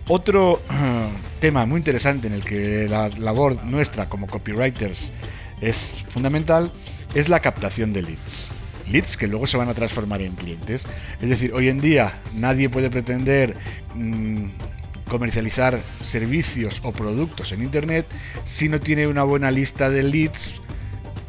Otro 0.08 0.62
tema 1.42 1.66
muy 1.66 1.80
interesante 1.80 2.28
en 2.28 2.34
el 2.34 2.46
que 2.46 2.88
la 2.90 3.10
labor 3.10 3.62
nuestra 3.66 4.08
como 4.08 4.26
copywriters 4.26 5.12
es 5.62 6.06
fundamental 6.10 6.72
es 7.14 7.30
la 7.30 7.42
captación 7.42 7.94
de 7.94 8.04
leads. 8.04 8.50
Leads 8.88 9.18
que 9.18 9.28
luego 9.28 9.48
se 9.48 9.58
van 9.58 9.70
a 9.70 9.74
transformar 9.74 10.22
en 10.22 10.36
clientes. 10.36 10.88
Es 11.22 11.30
decir, 11.30 11.54
hoy 11.54 11.70
en 11.70 11.80
día 11.80 12.20
nadie 12.36 12.70
puede 12.70 12.90
pretender 12.90 13.56
mm, 13.96 14.46
comercializar 15.10 15.80
servicios 16.02 16.82
o 16.84 16.92
productos 16.92 17.52
en 17.52 17.64
Internet 17.64 18.06
si 18.46 18.70
no 18.70 18.80
tiene 18.80 19.08
una 19.08 19.24
buena 19.24 19.52
lista 19.52 19.90
de 19.90 20.04
leads 20.04 20.62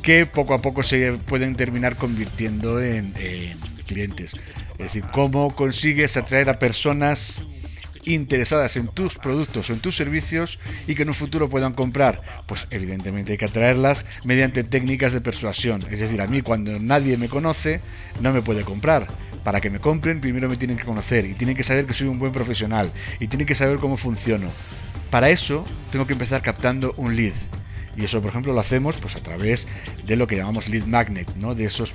que 0.03 0.25
poco 0.27 0.55
a 0.55 0.63
poco 0.63 0.83
se 0.83 1.13
pueden 1.13 1.55
terminar 1.55 1.97
convirtiendo 1.97 2.81
en, 2.81 3.13
en 3.17 3.59
clientes. 3.87 4.35
Es 4.73 4.79
decir, 4.79 5.05
cómo 5.13 5.55
consigues 5.55 6.17
atraer 6.17 6.49
a 6.49 6.59
personas 6.59 7.45
interesadas 8.15 8.77
en 8.77 8.89
tus 8.89 9.17
productos 9.17 9.71
o 9.71 9.73
en 9.73 9.81
tus 9.81 9.97
servicios 9.97 10.59
y 10.87 10.95
que 10.95 11.03
en 11.03 11.09
un 11.09 11.15
futuro 11.15 11.49
puedan 11.49 11.73
comprar? 11.73 12.23
Pues 12.47 12.67
evidentemente 12.71 13.33
hay 13.33 13.39
que 13.39 13.45
atraerlas 13.45 14.07
mediante 14.25 14.65
técnicas 14.65 15.13
de 15.13 15.21
persuasión. 15.21 15.83
Es 15.91 16.01
decir, 16.01 16.21
a 16.21 16.27
mí 16.27 16.43
cuando 16.43 16.79
nadie 16.79 17.17
me 17.17 17.29
conoce 17.29 17.81
no 18.21 18.33
me 18.33 18.43
puede 18.43 18.63
comprar. 18.63 19.07
Para 19.45 19.61
que 19.61 19.71
me 19.71 19.79
compren 19.79 20.21
primero 20.21 20.49
me 20.49 20.57
tienen 20.57 20.77
que 20.77 20.85
conocer 20.85 21.25
y 21.25 21.35
tienen 21.35 21.57
que 21.57 21.63
saber 21.63 21.87
que 21.87 21.95
soy 21.95 22.09
un 22.09 22.19
buen 22.19 22.33
profesional 22.33 22.93
y 23.19 23.29
tienen 23.29 23.47
que 23.47 23.55
saber 23.55 23.79
cómo 23.79 23.97
funciono. 23.97 24.49
Para 25.11 25.31
eso 25.31 25.65
tengo 25.91 26.07
que 26.07 26.13
empezar 26.13 26.43
captando 26.43 26.95
un 26.97 27.17
lead. 27.17 27.35
Y 27.97 28.05
eso, 28.05 28.21
por 28.21 28.31
ejemplo, 28.31 28.53
lo 28.53 28.61
hacemos 28.61 28.97
pues, 28.97 29.17
a 29.17 29.23
través 29.23 29.67
de 30.07 30.17
lo 30.17 30.27
que 30.27 30.37
llamamos 30.37 30.69
lead 30.69 30.87
magnet, 30.87 31.29
¿no? 31.37 31.55
de 31.55 31.65
esos 31.65 31.95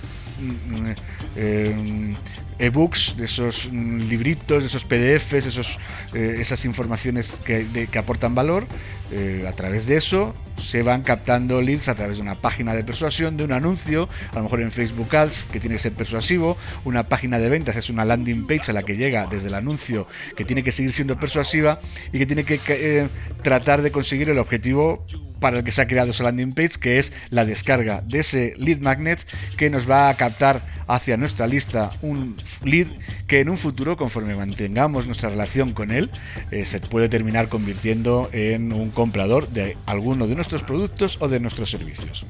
ebooks, 2.59 3.17
de 3.17 3.25
esos 3.25 3.69
mm, 3.71 3.97
libritos, 4.09 4.63
de 4.63 4.67
esos 4.67 4.85
PDFs, 4.85 5.45
esos, 5.45 5.79
eh, 6.13 6.37
esas 6.39 6.65
informaciones 6.65 7.33
que, 7.43 7.87
que 7.91 7.99
aportan 7.99 8.35
valor. 8.35 8.65
Eh, 9.11 9.45
a 9.47 9.51
través 9.53 9.85
de 9.85 9.97
eso 9.97 10.33
se 10.57 10.83
van 10.83 11.01
captando 11.01 11.61
leads 11.61 11.89
a 11.89 11.95
través 11.95 12.17
de 12.17 12.23
una 12.23 12.35
página 12.35 12.73
de 12.73 12.83
persuasión, 12.83 13.37
de 13.37 13.43
un 13.43 13.51
anuncio, 13.51 14.09
a 14.31 14.35
lo 14.37 14.43
mejor 14.43 14.61
en 14.61 14.71
Facebook 14.71 15.15
Ads, 15.15 15.45
que 15.51 15.59
tiene 15.59 15.75
que 15.75 15.79
ser 15.79 15.93
persuasivo, 15.93 16.57
una 16.83 17.03
página 17.03 17.39
de 17.39 17.49
ventas 17.49 17.75
es 17.75 17.89
una 17.89 18.05
landing 18.05 18.47
page 18.47 18.71
a 18.71 18.73
la 18.73 18.83
que 18.83 18.97
llega 18.97 19.27
desde 19.27 19.47
el 19.47 19.55
anuncio, 19.55 20.07
que 20.35 20.45
tiene 20.45 20.63
que 20.63 20.71
seguir 20.71 20.93
siendo 20.93 21.19
persuasiva 21.19 21.79
y 22.11 22.19
que 22.19 22.25
tiene 22.25 22.43
que 22.43 22.59
eh, 22.67 23.09
tratar 23.41 23.81
de 23.81 23.91
conseguir 23.91 24.29
el 24.29 24.37
objetivo 24.37 25.05
para 25.39 25.57
el 25.57 25.63
que 25.63 25.71
se 25.71 25.81
ha 25.81 25.87
creado 25.87 26.11
esa 26.11 26.23
landing 26.23 26.53
page, 26.53 26.79
que 26.81 26.99
es 26.99 27.13
la 27.29 27.45
descarga 27.45 28.01
de 28.01 28.19
ese 28.19 28.53
lead 28.57 28.79
magnet 28.79 29.19
que 29.57 29.69
nos 29.69 29.89
va 29.89 30.09
a 30.09 30.15
captar 30.15 30.61
hacia 30.87 31.17
nuestra 31.17 31.47
lista 31.47 31.91
un 32.01 32.35
lead 32.63 32.87
que 33.27 33.41
en 33.41 33.49
un 33.49 33.57
futuro, 33.57 33.97
conforme 33.97 34.35
mantengamos 34.35 35.05
nuestra 35.05 35.29
relación 35.29 35.73
con 35.73 35.91
él, 35.91 36.09
eh, 36.51 36.65
se 36.65 36.79
puede 36.79 37.09
terminar 37.09 37.49
convirtiendo 37.49 38.29
en 38.31 38.71
un 38.71 38.91
comprador 38.91 39.49
de 39.49 39.77
alguno 39.85 40.27
de 40.27 40.35
nuestros 40.35 40.44
productos 40.63 41.17
o 41.19 41.27
de 41.27 41.39
nuestros 41.39 41.69
servicios. 41.69 42.25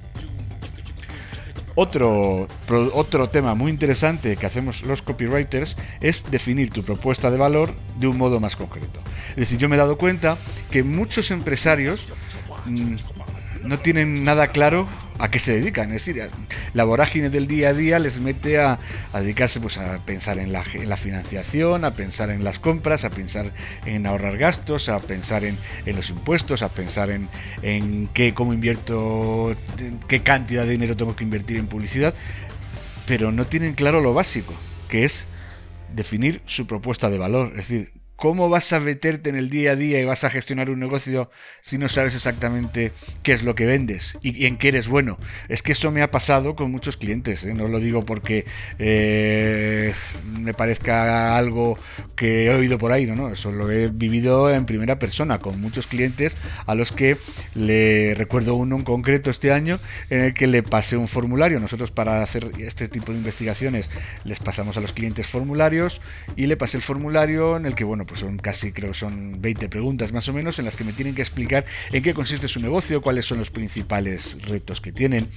Otro, 1.78 2.48
otro 2.94 3.28
tema 3.30 3.54
muy 3.54 3.70
interesante 3.70 4.38
que 4.38 4.46
hacemos 4.46 4.84
los 4.84 5.02
copywriters 5.02 5.76
es 6.00 6.24
definir 6.32 6.70
tu 6.70 6.84
propuesta 6.84 7.30
de 7.30 7.38
valor 7.38 7.76
de 8.00 8.08
un 8.08 8.18
modo 8.18 8.40
más 8.40 8.56
concreto. 8.56 9.02
Es 9.32 9.36
decir, 9.36 9.58
yo 9.58 9.68
me 9.68 9.76
he 9.76 9.80
dado 9.80 9.98
cuenta 9.98 10.38
que 10.72 10.84
muchos 10.84 11.32
empresarios 11.32 12.14
mm, 12.66 12.96
no 13.66 13.78
tienen 13.80 14.24
nada 14.24 14.48
claro 14.48 14.88
a 15.20 15.32
qué 15.32 15.40
se 15.40 15.54
dedican. 15.54 15.92
Es 15.92 16.06
decir, 16.06 16.30
la 16.74 16.84
vorágine 16.84 17.30
del 17.30 17.48
día 17.48 17.70
a 17.70 17.74
día 17.74 18.00
les 18.00 18.20
mete 18.20 18.60
a, 18.60 18.80
dedicarse 19.14 19.60
pues, 19.60 19.78
a 19.78 20.04
pensar 20.06 20.38
en 20.38 20.52
la, 20.52 20.64
financiación, 20.98 21.86
a 21.86 21.92
pensar 21.92 22.30
en 22.30 22.44
las 22.44 22.60
compras, 22.60 23.04
a 23.04 23.10
pensar 23.10 23.52
en 23.86 24.06
ahorrar 24.06 24.38
gastos, 24.38 24.90
a 24.90 25.00
pensar 25.00 25.44
en, 25.46 25.58
los 25.86 26.10
impuestos, 26.10 26.62
a 26.62 26.70
pensar 26.70 27.10
en, 27.10 27.30
en 27.62 28.08
qué, 28.08 28.34
cómo 28.34 28.54
invierto, 28.54 29.56
qué 30.08 30.24
cantidad 30.24 30.64
de 30.64 30.72
dinero 30.72 30.96
tengo 30.96 31.16
que 31.16 31.24
invertir 31.24 31.58
en 31.58 31.68
publicidad, 31.68 32.14
pero 33.06 33.32
no 33.32 33.46
tienen 33.46 33.74
claro 33.74 34.02
lo 34.02 34.14
básico, 34.14 34.54
que 34.90 35.06
es 35.06 35.28
definir 35.94 36.42
su 36.46 36.68
propuesta 36.68 37.10
de 37.10 37.18
valor. 37.18 37.50
Es 37.52 37.70
decir, 37.70 37.94
¿Cómo 38.16 38.50
vas 38.50 38.72
a 38.74 38.80
meterte 38.80 39.30
en 39.30 39.36
el 39.36 39.50
día 39.50 39.72
a 39.72 39.76
día 39.76 40.00
y 40.00 40.06
vas 40.06 40.24
a 40.24 40.30
gestionar 40.30 40.70
un 40.70 40.80
negocio 40.80 41.30
si 41.62 41.78
no 41.78 41.90
sabes 41.90 42.16
exactamente 42.16 42.94
qué 43.24 43.34
es 43.34 43.44
lo 43.44 43.56
que 43.56 43.66
vendes 43.66 44.18
y 44.22 44.46
en 44.46 44.58
qué 44.58 44.70
eres 44.70 44.88
bueno? 44.88 45.18
Es 45.50 45.62
que 45.62 45.74
eso 45.74 45.92
me 45.92 46.02
ha 46.02 46.12
pasado 46.12 46.56
con 46.56 46.72
muchos 46.72 46.98
clientes, 46.98 47.44
¿eh? 47.44 47.54
no 47.54 47.68
lo 47.68 47.80
digo 47.80 48.06
porque 48.06 48.46
eh, 48.80 49.94
me 50.40 50.54
parezca 50.54 51.38
algo 51.38 51.78
que 52.16 52.46
he 52.46 52.50
oído 52.56 52.78
por 52.78 52.92
ahí, 52.92 53.06
no, 53.06 53.16
no, 53.16 53.30
eso 53.30 53.52
lo 53.52 53.70
he 53.70 53.90
vivido 53.90 54.54
en 54.54 54.66
primera 54.66 54.98
persona 54.98 55.40
con 55.40 55.60
muchos 55.60 55.88
clientes 55.88 56.38
a 56.66 56.76
los 56.76 56.92
que 56.92 57.18
le 57.54 58.14
recuerdo 58.16 58.56
uno 58.56 58.76
en 58.78 58.84
concreto 58.84 59.30
este 59.30 59.52
año 59.52 59.78
en 60.10 60.22
el 60.22 60.34
que 60.34 60.48
le 60.48 60.64
pasé 60.64 60.98
un 60.98 61.08
formulario. 61.08 61.60
Nosotros 61.60 61.92
para 61.92 62.22
hacer 62.24 62.52
este 62.60 62.88
tipo 62.88 63.12
de 63.12 63.18
investigaciones 63.18 63.90
les 64.24 64.40
pasamos 64.40 64.78
a 64.78 64.82
los 64.82 64.94
clientes 64.94 65.28
formularios 65.28 66.02
y 66.36 66.48
le 66.48 66.58
pasé 66.58 66.78
el 66.78 66.84
formulario 66.84 67.58
en 67.58 67.66
el 67.66 67.76
que, 67.76 67.84
bueno, 67.84 68.05
bueno, 68.06 68.08
pues 68.08 68.20
son 68.20 68.38
casi, 68.38 68.72
creo 68.72 68.92
que 68.92 68.98
son 68.98 69.42
20 69.42 69.70
preguntas 69.70 70.14
más 70.14 70.28
o 70.30 70.34
menos, 70.34 70.60
en 70.60 70.66
las 70.66 70.76
que 70.76 70.84
me 70.84 70.94
tienen 70.94 71.16
que 71.16 71.22
explicar 71.22 71.66
en 71.92 72.04
qué 72.04 72.14
consiste 72.14 72.48
su 72.48 72.60
negocio, 72.60 73.02
cuáles 73.02 73.26
son 73.26 73.40
los 73.40 73.50
principales 73.50 74.38
retos 74.48 74.82
que 74.82 74.92
tienen. 74.92 75.28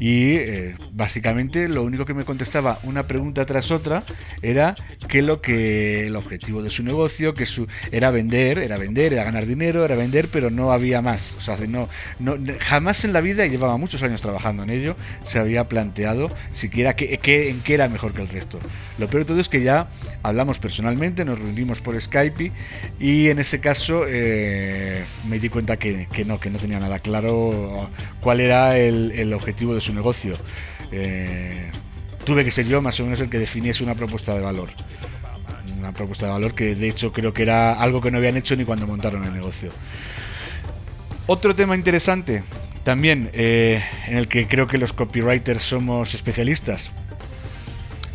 Y 0.00 0.34
eh, 0.34 0.74
básicamente 0.92 1.68
lo 1.68 1.82
único 1.82 2.04
que 2.04 2.14
me 2.14 2.24
contestaba 2.24 2.78
una 2.82 3.06
pregunta 3.06 3.44
tras 3.46 3.70
otra 3.70 4.04
era 4.42 4.74
que 5.08 5.22
lo 5.22 5.40
que 5.40 6.08
el 6.08 6.16
objetivo 6.16 6.62
de 6.62 6.70
su 6.70 6.82
negocio, 6.82 7.34
que 7.34 7.46
su 7.46 7.66
era 7.92 8.10
vender, 8.10 8.58
era 8.58 8.76
vender, 8.76 9.12
era 9.12 9.24
ganar 9.24 9.46
dinero, 9.46 9.84
era 9.84 9.94
vender, 9.94 10.28
pero 10.28 10.50
no 10.50 10.72
había 10.72 11.02
más. 11.02 11.36
O 11.36 11.40
sea, 11.40 11.56
no, 11.68 11.88
no 12.18 12.36
jamás 12.60 13.04
en 13.04 13.12
la 13.12 13.20
vida, 13.20 13.46
y 13.46 13.50
llevaba 13.50 13.76
muchos 13.76 14.02
años 14.02 14.20
trabajando 14.20 14.62
en 14.62 14.70
ello, 14.70 14.96
se 15.22 15.38
había 15.38 15.68
planteado 15.68 16.30
siquiera 16.52 16.96
que, 16.96 17.20
en 17.22 17.60
qué 17.60 17.74
era 17.74 17.88
mejor 17.88 18.12
que 18.12 18.22
el 18.22 18.28
resto. 18.28 18.58
Lo 18.98 19.08
peor 19.08 19.24
de 19.24 19.28
todo 19.28 19.40
es 19.40 19.48
que 19.48 19.62
ya 19.62 19.88
hablamos 20.22 20.58
personalmente, 20.58 21.24
nos 21.24 21.38
reunimos 21.38 21.80
por 21.80 22.00
Skype 22.00 22.15
y 22.98 23.28
en 23.28 23.38
ese 23.38 23.60
caso 23.60 24.04
eh, 24.08 25.04
me 25.28 25.38
di 25.38 25.48
cuenta 25.48 25.78
que, 25.78 26.06
no, 26.26 26.40
que 26.40 26.50
no 26.50 26.58
tenía 26.58 26.80
nada 26.80 26.98
claro 26.98 27.90
cuál 28.20 28.40
era 28.40 28.78
el, 28.78 29.32
objetivo 29.34 29.74
de 29.74 29.80
su 29.80 29.94
negocio. 29.94 30.34
Eh, 30.92 31.70
tuve 32.24 32.44
que 32.44 32.50
ser 32.50 32.66
yo 32.66 32.80
más 32.80 32.98
o 33.00 33.04
menos 33.04 33.20
el 33.20 33.28
que 33.28 33.38
definiese 33.38 33.84
una 33.84 33.94
propuesta 33.94 34.34
de 34.34 34.40
valor. 34.40 34.70
Una 35.78 35.92
propuesta 35.92 36.26
de 36.26 36.32
valor 36.32 36.54
que 36.54 36.74
de 36.74 36.88
hecho 36.88 37.12
creo 37.12 37.34
que 37.34 37.42
era 37.42 37.74
algo 37.74 38.00
que 38.00 38.10
no 38.10 38.18
habían 38.18 38.36
hecho 38.36 38.56
ni 38.56 38.64
cuando 38.64 38.86
montaron 38.86 39.24
el 39.24 39.32
negocio. 39.32 39.70
Otro 41.26 41.54
tema 41.54 41.74
interesante 41.74 42.42
también 42.82 43.30
eh, 43.32 43.82
en 44.06 44.16
el 44.16 44.28
que 44.28 44.46
creo 44.46 44.66
que 44.66 44.78
los 44.78 44.92
copywriters 44.92 45.62
somos 45.62 46.14
especialistas 46.14 46.92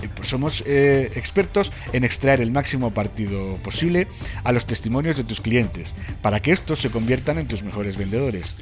pues 0.09 0.27
somos 0.29 0.63
eh, 0.65 1.11
expertos 1.15 1.71
en 1.93 2.03
extraer 2.03 2.41
el 2.41 2.51
máximo 2.51 2.93
partido 2.93 3.57
posible 3.57 4.07
a 4.43 4.51
los 4.51 4.65
testimonios 4.65 5.17
de 5.17 5.23
tus 5.23 5.41
clientes 5.41 5.95
para 6.21 6.39
que 6.39 6.51
estos 6.51 6.79
se 6.79 6.89
conviertan 6.89 7.37
en 7.37 7.47
tus 7.47 7.63
mejores 7.63 7.97
vendedores. 7.97 8.57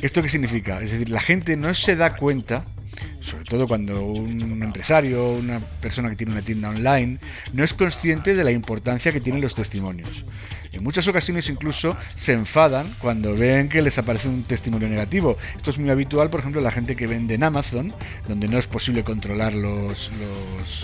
¿Esto 0.00 0.22
qué 0.22 0.28
significa? 0.28 0.80
Es 0.80 0.90
decir, 0.90 1.08
la 1.08 1.20
gente 1.20 1.56
no 1.56 1.72
se 1.74 1.96
da 1.96 2.16
cuenta 2.16 2.64
sobre 3.20 3.44
todo 3.44 3.66
cuando 3.66 4.04
un 4.04 4.62
empresario, 4.62 5.32
una 5.32 5.60
persona 5.60 6.10
que 6.10 6.16
tiene 6.16 6.32
una 6.32 6.42
tienda 6.42 6.70
online, 6.70 7.18
no 7.52 7.64
es 7.64 7.74
consciente 7.74 8.34
de 8.34 8.44
la 8.44 8.52
importancia 8.52 9.12
que 9.12 9.20
tienen 9.20 9.40
los 9.40 9.54
testimonios. 9.54 10.24
En 10.74 10.82
muchas 10.82 11.06
ocasiones 11.06 11.48
incluso 11.48 11.96
se 12.16 12.32
enfadan 12.32 12.92
cuando 13.00 13.36
ven 13.36 13.68
que 13.68 13.80
les 13.80 13.96
aparece 13.98 14.28
un 14.28 14.42
testimonio 14.42 14.88
negativo. 14.88 15.36
Esto 15.56 15.70
es 15.70 15.78
muy 15.78 15.90
habitual, 15.90 16.30
por 16.30 16.40
ejemplo, 16.40 16.60
la 16.60 16.72
gente 16.72 16.96
que 16.96 17.06
vende 17.06 17.34
en 17.34 17.44
Amazon, 17.44 17.94
donde 18.26 18.48
no 18.48 18.58
es 18.58 18.66
posible 18.66 19.04
controlar 19.04 19.52
los, 19.52 20.10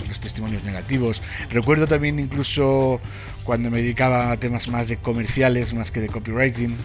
los, 0.07 0.19
testimonios 0.21 0.63
negativos. 0.63 1.21
Recuerdo 1.49 1.87
también 1.87 2.19
incluso 2.19 3.01
cuando 3.43 3.69
me 3.69 3.81
dedicaba 3.81 4.31
a 4.31 4.37
temas 4.37 4.69
más 4.69 4.87
de 4.87 4.97
comerciales, 4.97 5.73
más 5.73 5.91
que 5.91 5.99
de 5.99 6.07
copywriting, 6.07 6.77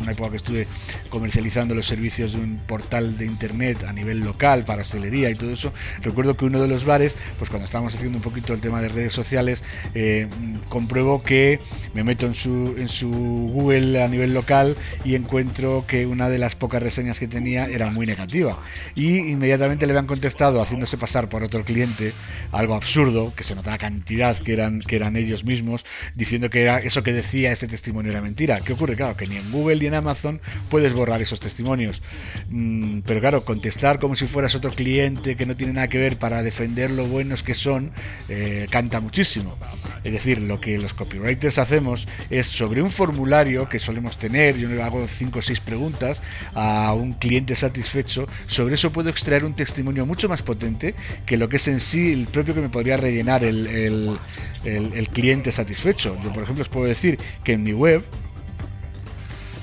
una 0.00 0.12
época 0.12 0.30
que 0.30 0.36
estuve 0.36 0.66
comercializando 1.10 1.74
los 1.74 1.86
servicios 1.86 2.32
de 2.32 2.40
un 2.40 2.58
portal 2.66 3.16
de 3.16 3.26
internet 3.26 3.84
a 3.84 3.92
nivel 3.92 4.20
local 4.20 4.51
para 4.64 4.82
hostelería 4.82 5.30
y 5.30 5.34
todo 5.34 5.52
eso, 5.52 5.72
recuerdo 6.02 6.36
que 6.36 6.44
uno 6.44 6.60
de 6.60 6.68
los 6.68 6.84
bares, 6.84 7.16
pues 7.38 7.50
cuando 7.50 7.64
estábamos 7.64 7.94
haciendo 7.94 8.18
un 8.18 8.22
poquito 8.22 8.52
el 8.52 8.60
tema 8.60 8.80
de 8.80 8.88
redes 8.88 9.12
sociales, 9.12 9.64
eh, 9.94 10.28
compruebo 10.68 11.22
que 11.22 11.60
me 11.94 12.04
meto 12.04 12.26
en 12.26 12.34
su, 12.34 12.74
en 12.76 12.88
su 12.88 13.10
Google 13.10 14.02
a 14.02 14.08
nivel 14.08 14.34
local 14.34 14.76
y 15.04 15.14
encuentro 15.14 15.84
que 15.86 16.06
una 16.06 16.28
de 16.28 16.38
las 16.38 16.54
pocas 16.54 16.82
reseñas 16.82 17.18
que 17.18 17.28
tenía 17.28 17.66
era 17.66 17.90
muy 17.90 18.06
negativa. 18.06 18.58
Y 18.94 19.16
inmediatamente 19.30 19.86
le 19.86 19.92
habían 19.92 20.06
contestado 20.06 20.60
haciéndose 20.60 20.98
pasar 20.98 21.28
por 21.28 21.42
otro 21.42 21.64
cliente, 21.64 22.12
algo 22.50 22.74
absurdo, 22.74 23.32
que 23.34 23.44
se 23.44 23.54
notaba 23.54 23.78
cantidad 23.78 24.36
que 24.36 24.52
eran, 24.52 24.80
que 24.80 24.96
eran 24.96 25.16
ellos 25.16 25.44
mismos, 25.44 25.84
diciendo 26.14 26.50
que 26.50 26.62
era 26.62 26.78
eso 26.78 27.02
que 27.02 27.12
decía 27.12 27.52
ese 27.52 27.68
testimonio 27.68 28.12
era 28.12 28.20
mentira. 28.20 28.60
¿Qué 28.60 28.72
ocurre? 28.72 28.96
Claro, 28.96 29.16
que 29.16 29.26
ni 29.26 29.36
en 29.36 29.50
Google 29.50 29.82
y 29.82 29.86
en 29.86 29.94
Amazon 29.94 30.40
puedes 30.68 30.92
borrar 30.92 31.22
esos 31.22 31.40
testimonios. 31.40 32.02
Mm, 32.48 33.00
pero 33.00 33.20
claro, 33.20 33.44
contestar 33.44 33.98
como 33.98 34.14
si 34.14 34.26
fueras 34.42 34.56
otro 34.56 34.72
cliente 34.72 35.36
que 35.36 35.46
no 35.46 35.54
tiene 35.54 35.72
nada 35.72 35.86
que 35.86 35.98
ver 35.98 36.18
para 36.18 36.42
defender 36.42 36.90
lo 36.90 37.06
buenos 37.06 37.44
que 37.44 37.54
son, 37.54 37.92
eh, 38.28 38.66
canta 38.70 38.98
muchísimo. 39.00 39.56
Es 40.02 40.12
decir, 40.12 40.40
lo 40.40 40.60
que 40.60 40.78
los 40.78 40.94
copywriters 40.94 41.58
hacemos 41.58 42.08
es 42.28 42.48
sobre 42.48 42.82
un 42.82 42.90
formulario 42.90 43.68
que 43.68 43.78
solemos 43.78 44.18
tener, 44.18 44.58
yo 44.58 44.68
le 44.68 44.82
hago 44.82 45.06
5 45.06 45.38
o 45.38 45.42
6 45.42 45.60
preguntas 45.60 46.24
a 46.54 46.92
un 46.92 47.12
cliente 47.12 47.54
satisfecho, 47.54 48.26
sobre 48.48 48.74
eso 48.74 48.90
puedo 48.90 49.10
extraer 49.10 49.44
un 49.44 49.54
testimonio 49.54 50.06
mucho 50.06 50.28
más 50.28 50.42
potente 50.42 50.96
que 51.24 51.36
lo 51.36 51.48
que 51.48 51.58
es 51.58 51.68
en 51.68 51.78
sí 51.78 52.12
el 52.12 52.26
propio 52.26 52.52
que 52.52 52.62
me 52.62 52.68
podría 52.68 52.96
rellenar 52.96 53.44
el, 53.44 54.18
el 54.64 55.08
cliente 55.10 55.52
satisfecho. 55.52 56.18
Yo, 56.20 56.32
por 56.32 56.42
ejemplo, 56.42 56.62
os 56.62 56.68
puedo 56.68 56.86
decir 56.86 57.16
que 57.44 57.52
en 57.52 57.62
mi 57.62 57.74
web, 57.74 58.02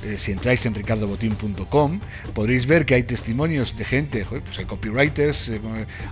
eh, 0.03 0.18
si 0.18 0.32
entráis 0.32 0.65
en 0.65 0.74
ricardobotín.com, 0.74 2.00
podréis 2.34 2.68
ver 2.68 2.86
que 2.86 2.96
hay 2.96 3.03
testimonios 3.03 3.77
de 3.77 3.86
gente, 3.86 4.25
pues 4.25 4.58
hay 4.58 4.65
copywriters, 4.65 5.50
eh, 5.50 5.62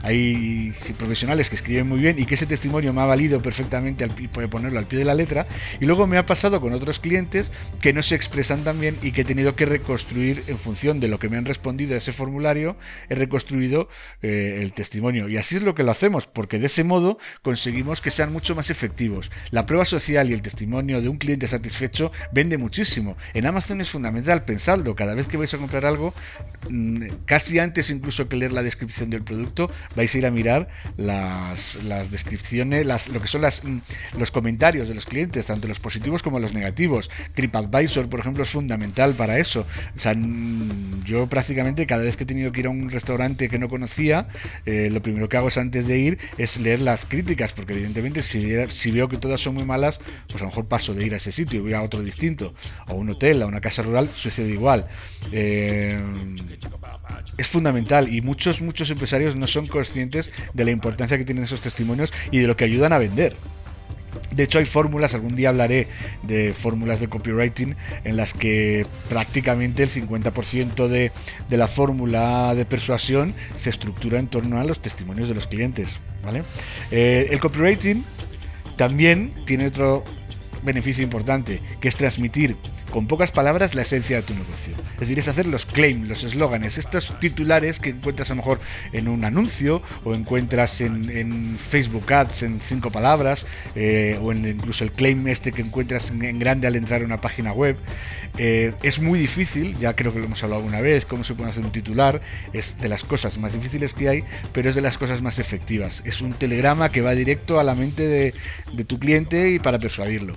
hay 0.03 0.74
profesionales 0.98 1.50
que 1.50 1.56
escriben 1.56 1.88
muy 1.88 2.00
bien 2.00 2.20
y 2.20 2.25
que 2.25 2.36
ese 2.36 2.46
testimonio 2.46 2.94
me 2.94 3.01
ha 3.01 3.06
valido 3.06 3.41
perfectamente 3.41 4.03
al, 4.03 4.12
ponerlo 4.50 4.79
al 4.79 4.88
pie 4.88 5.00
de 5.00 5.06
la 5.06 5.13
letra. 5.13 5.48
Y 5.79 5.86
luego 5.86 6.08
me 6.08 6.17
ha 6.17 6.26
pasado 6.26 6.60
con 6.60 6.73
otros 6.73 7.00
clientes 7.00 7.52
que 7.82 7.93
no 7.93 8.02
se 8.02 8.15
expresan 8.15 8.63
tan 8.63 8.80
bien 8.80 8.97
y 9.02 9.12
que 9.12 9.21
he 9.21 9.26
tenido 9.26 9.56
que 9.56 9.65
reconstruir 9.65 10.43
en 10.47 10.58
función 10.58 11.00
de 11.00 11.08
lo 11.08 11.19
que 11.19 11.30
me 11.30 11.38
han 11.38 11.45
respondido 11.45 11.95
a 11.95 11.97
ese 11.97 12.12
formulario, 12.12 12.78
he 13.10 13.15
reconstruido 13.15 13.89
eh, 14.21 14.60
el 14.62 14.73
testimonio. 14.73 15.30
Y 15.30 15.38
así 15.38 15.56
es 15.56 15.63
lo 15.63 15.76
que 15.76 15.84
lo 15.84 15.91
hacemos, 15.91 16.28
porque 16.28 16.60
de 16.60 16.67
ese 16.67 16.84
modo 16.84 17.17
conseguimos 17.41 18.02
que 18.02 18.12
sean 18.12 18.34
mucho 18.34 18.56
más 18.56 18.69
efectivos. 18.69 19.32
La 19.52 19.65
prueba 19.65 19.86
social 19.86 20.30
y 20.30 20.34
el 20.34 20.41
testimonio 20.41 21.02
de 21.02 21.10
un 21.10 21.17
cliente 21.17 21.47
satisfecho 21.47 22.12
vende 22.34 22.58
muchísimo. 22.58 23.15
En 23.34 23.45
Amazon 23.45 23.76
es 23.81 23.89
fundamental, 23.89 24.43
pensadlo, 24.43 24.95
cada 24.95 25.15
vez 25.15 25.27
que 25.27 25.37
vais 25.37 25.53
a 25.53 25.57
comprar 25.57 25.85
algo, 25.85 26.13
mm, 26.69 27.25
casi 27.25 27.59
antes 27.59 27.89
incluso 27.89 28.27
que 28.27 28.35
leer 28.35 28.51
la 28.51 28.63
descripción 28.63 29.09
del 29.09 29.23
producto, 29.23 29.71
vais 29.95 30.13
a 30.13 30.17
ir 30.17 30.25
a 30.25 30.31
mirar 30.31 30.67
las, 30.97 31.79
descripciones, 32.11 32.85
las, 32.85 33.09
lo 33.09 33.21
que 33.21 33.27
son 33.27 33.41
las, 33.41 33.63
mm, 33.63 33.79
los 34.17 34.31
comentarios 34.31 34.87
de 34.87 34.95
los 34.95 35.05
clientes, 35.05 35.45
tanto 35.45 35.67
los 35.67 35.79
positivos 35.79 36.23
como 36.23 36.39
los 36.39 36.53
negativos. 36.53 37.09
TripAdvisor, 37.33 38.09
por 38.09 38.19
ejemplo, 38.19 38.43
es 38.43 38.49
fundamental 38.49 39.13
para 39.13 39.39
eso. 39.39 39.65
O 39.95 39.99
sea, 39.99 40.13
mm, 40.13 41.03
yo 41.03 41.27
prácticamente 41.27 41.85
cada 41.87 42.03
vez 42.03 42.17
que 42.17 42.23
he 42.23 42.27
tenido 42.27 42.51
que 42.51 42.61
ir 42.61 42.67
a 42.67 42.69
un 42.69 42.89
restaurante 42.89 43.49
que 43.49 43.59
no 43.59 43.69
conocía, 43.69 44.27
eh, 44.65 44.89
lo 44.91 45.01
primero 45.01 45.29
que 45.29 45.37
hago 45.37 45.47
es 45.47 45.57
antes 45.57 45.87
de 45.87 45.97
ir 45.97 46.17
es 46.37 46.59
leer 46.59 46.81
las 46.81 47.05
críticas, 47.05 47.53
porque 47.53 47.73
evidentemente 47.73 48.21
si, 48.21 48.53
si 48.69 48.91
veo 48.91 49.07
que 49.07 49.17
todas 49.17 49.41
son 49.41 49.55
muy 49.55 49.65
malas, 49.65 49.99
pues 50.27 50.41
a 50.41 50.45
lo 50.45 50.49
mejor 50.49 50.65
paso 50.67 50.93
de 50.93 51.05
ir 51.05 51.13
a 51.13 51.17
ese 51.17 51.31
sitio 51.31 51.59
y 51.59 51.63
voy 51.63 51.73
a 51.73 51.81
otro 51.81 52.01
distinto, 52.01 52.53
o 52.87 52.95
un 52.95 53.09
hotel, 53.09 53.41
a 53.41 53.47
una 53.47 53.61
casa 53.67 53.82
rural 53.82 54.10
sucede 54.13 54.49
igual. 54.49 54.88
Eh, 55.32 55.99
es 57.38 57.47
fundamental 57.47 58.13
y 58.13 58.21
muchos, 58.21 58.62
muchos 58.62 58.89
empresarios 58.89 59.36
no 59.36 59.45
son 59.45 59.67
conscientes 59.67 60.32
de 60.53 60.65
la 60.65 60.71
importancia 60.71 61.17
que 61.17 61.25
tienen 61.25 61.43
esos 61.43 61.62
testimonios 61.62 62.13
y 62.32 62.39
de 62.39 62.47
lo 62.47 62.56
que 62.56 62.63
ayudan 62.63 62.93
a 62.93 62.97
vender. 62.97 63.36
De 64.32 64.43
hecho, 64.43 64.60
hay 64.60 64.65
fórmulas, 64.65 65.13
algún 65.13 65.36
día 65.36 65.49
hablaré 65.49 65.88
de 66.23 66.53
fórmulas 66.53 66.99
de 66.99 67.08
copywriting 67.08 67.75
en 68.03 68.17
las 68.17 68.34
que 68.34 68.86
prácticamente 69.10 69.84
el 69.84 69.89
50% 69.89 70.88
de, 70.88 71.12
de, 71.49 71.58
la 71.58 71.67
fórmula 71.67 72.53
de 72.56 72.65
persuasión 72.65 73.34
se 73.56 73.69
estructura 73.69 74.19
en 74.19 74.27
torno 74.27 74.60
a 74.60 74.63
los 74.63 74.80
testimonios 74.80 75.27
de 75.27 75.36
los 75.36 75.47
clientes. 75.47 75.99
¿vale? 76.23 76.43
Eh, 76.91 77.27
el 77.32 77.39
copywriting 77.39 78.03
también 78.75 79.34
tiene 79.45 79.67
otro 79.67 80.03
beneficio 80.63 81.03
importante, 81.03 81.62
que 81.80 81.88
es 81.88 81.95
transmitir 81.95 82.56
con 82.91 83.08
pocas 83.08 83.32
palabras 83.32 83.76
la 83.76 83.82
esencia 83.82 84.17
de 84.17 84.23
tu 84.23 84.34
negocio. 84.34 84.73
Es 84.93 85.02
decir, 85.02 85.19
es 85.19 85.28
hacer 85.28 85.47
los 85.47 85.65
claims, 85.65 86.08
los 86.08 86.23
eslóganes, 86.23 86.78
estos 86.78 87.17
titulares 87.19 87.80
que 87.80 87.89
encuentras 87.89 88.32
a 88.32 88.34
lo 88.34 88.38
mejor 88.38 88.60
en 88.93 89.08
un 89.08 89.26
anuncio 89.26 89.82
o 90.04 90.13
encuentras 90.13 90.82
en, 90.82 91.58
Facebook 91.58 92.12
Ads 92.12 92.43
en 92.43 92.62
cinco 92.62 92.91
palabras 92.91 93.45
eh, 93.76 94.17
o 94.21 94.32
en 94.32 94.45
incluso 94.45 94.84
el 94.84 94.91
claim 94.91 95.28
este 95.28 95.52
que 95.52 95.62
encuentras 95.62 96.12
en, 96.12 96.39
grande 96.39 96.67
al 96.67 96.76
entrar 96.76 97.02
a 97.02 97.06
una 97.06 97.21
página 97.21 97.52
web. 97.52 97.78
Eh, 98.38 98.73
es 98.84 99.00
muy 99.00 99.19
difícil, 99.19 99.78
ya 99.78 99.95
creo 99.95 100.13
que 100.13 100.19
lo 100.19 100.26
hemos 100.26 100.43
hablado 100.43 100.62
alguna 100.62 100.82
vez, 100.82 101.06
cómo 101.06 101.23
se 101.23 101.34
puede 101.34 101.50
hacer 101.50 101.65
un 101.65 101.71
titular, 101.71 102.21
es 102.54 102.80
de 102.80 102.89
las 102.89 103.04
cosas 103.04 103.38
más 103.38 103.54
difíciles 103.54 103.93
que 103.93 104.10
hay, 104.10 104.23
pero 104.54 104.69
es 104.69 104.76
de 104.76 104.82
las 104.82 104.97
cosas 104.97 105.21
más 105.21 105.39
efectivas. 105.39 106.04
Es 106.06 106.21
un 106.21 106.34
telegrama 106.34 106.91
que 106.91 107.02
va 107.02 107.13
directo 107.13 107.60
a 107.60 107.63
la 107.63 107.76
mente 107.76 108.08
de, 108.08 108.34
tu 108.86 109.00
cliente 109.00 109.50
y 109.50 109.60
para 109.60 109.80
persuadirlo. 109.80 110.36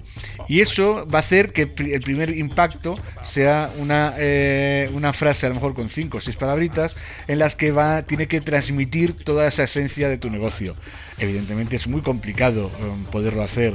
Y 0.48 0.60
eso 0.60 1.06
va 1.06 1.18
a 1.18 1.20
hacer 1.20 1.52
que 1.52 1.62
el 1.62 2.00
primer 2.00 2.30
impacto 2.40 2.96
sea 3.22 3.70
una, 3.78 4.14
eh, 4.18 4.90
una 4.92 5.12
frase 5.12 5.46
a 5.46 5.48
lo 5.50 5.56
mejor 5.56 5.74
con 5.74 5.88
cinco 5.88 6.18
o 6.18 6.20
seis 6.20 6.36
palabritas 6.36 6.96
en 7.28 7.38
las 7.38 7.56
que 7.56 7.70
va, 7.72 8.02
tiene 8.02 8.26
que 8.26 8.40
transmitir 8.40 9.14
toda 9.24 9.46
esa 9.46 9.64
esencia 9.64 10.08
de 10.08 10.18
tu 10.18 10.30
negocio. 10.30 10.74
Evidentemente 11.18 11.76
es 11.76 11.86
muy 11.86 12.00
complicado 12.00 12.70
um, 12.80 13.04
poderlo 13.04 13.42
hacer 13.42 13.74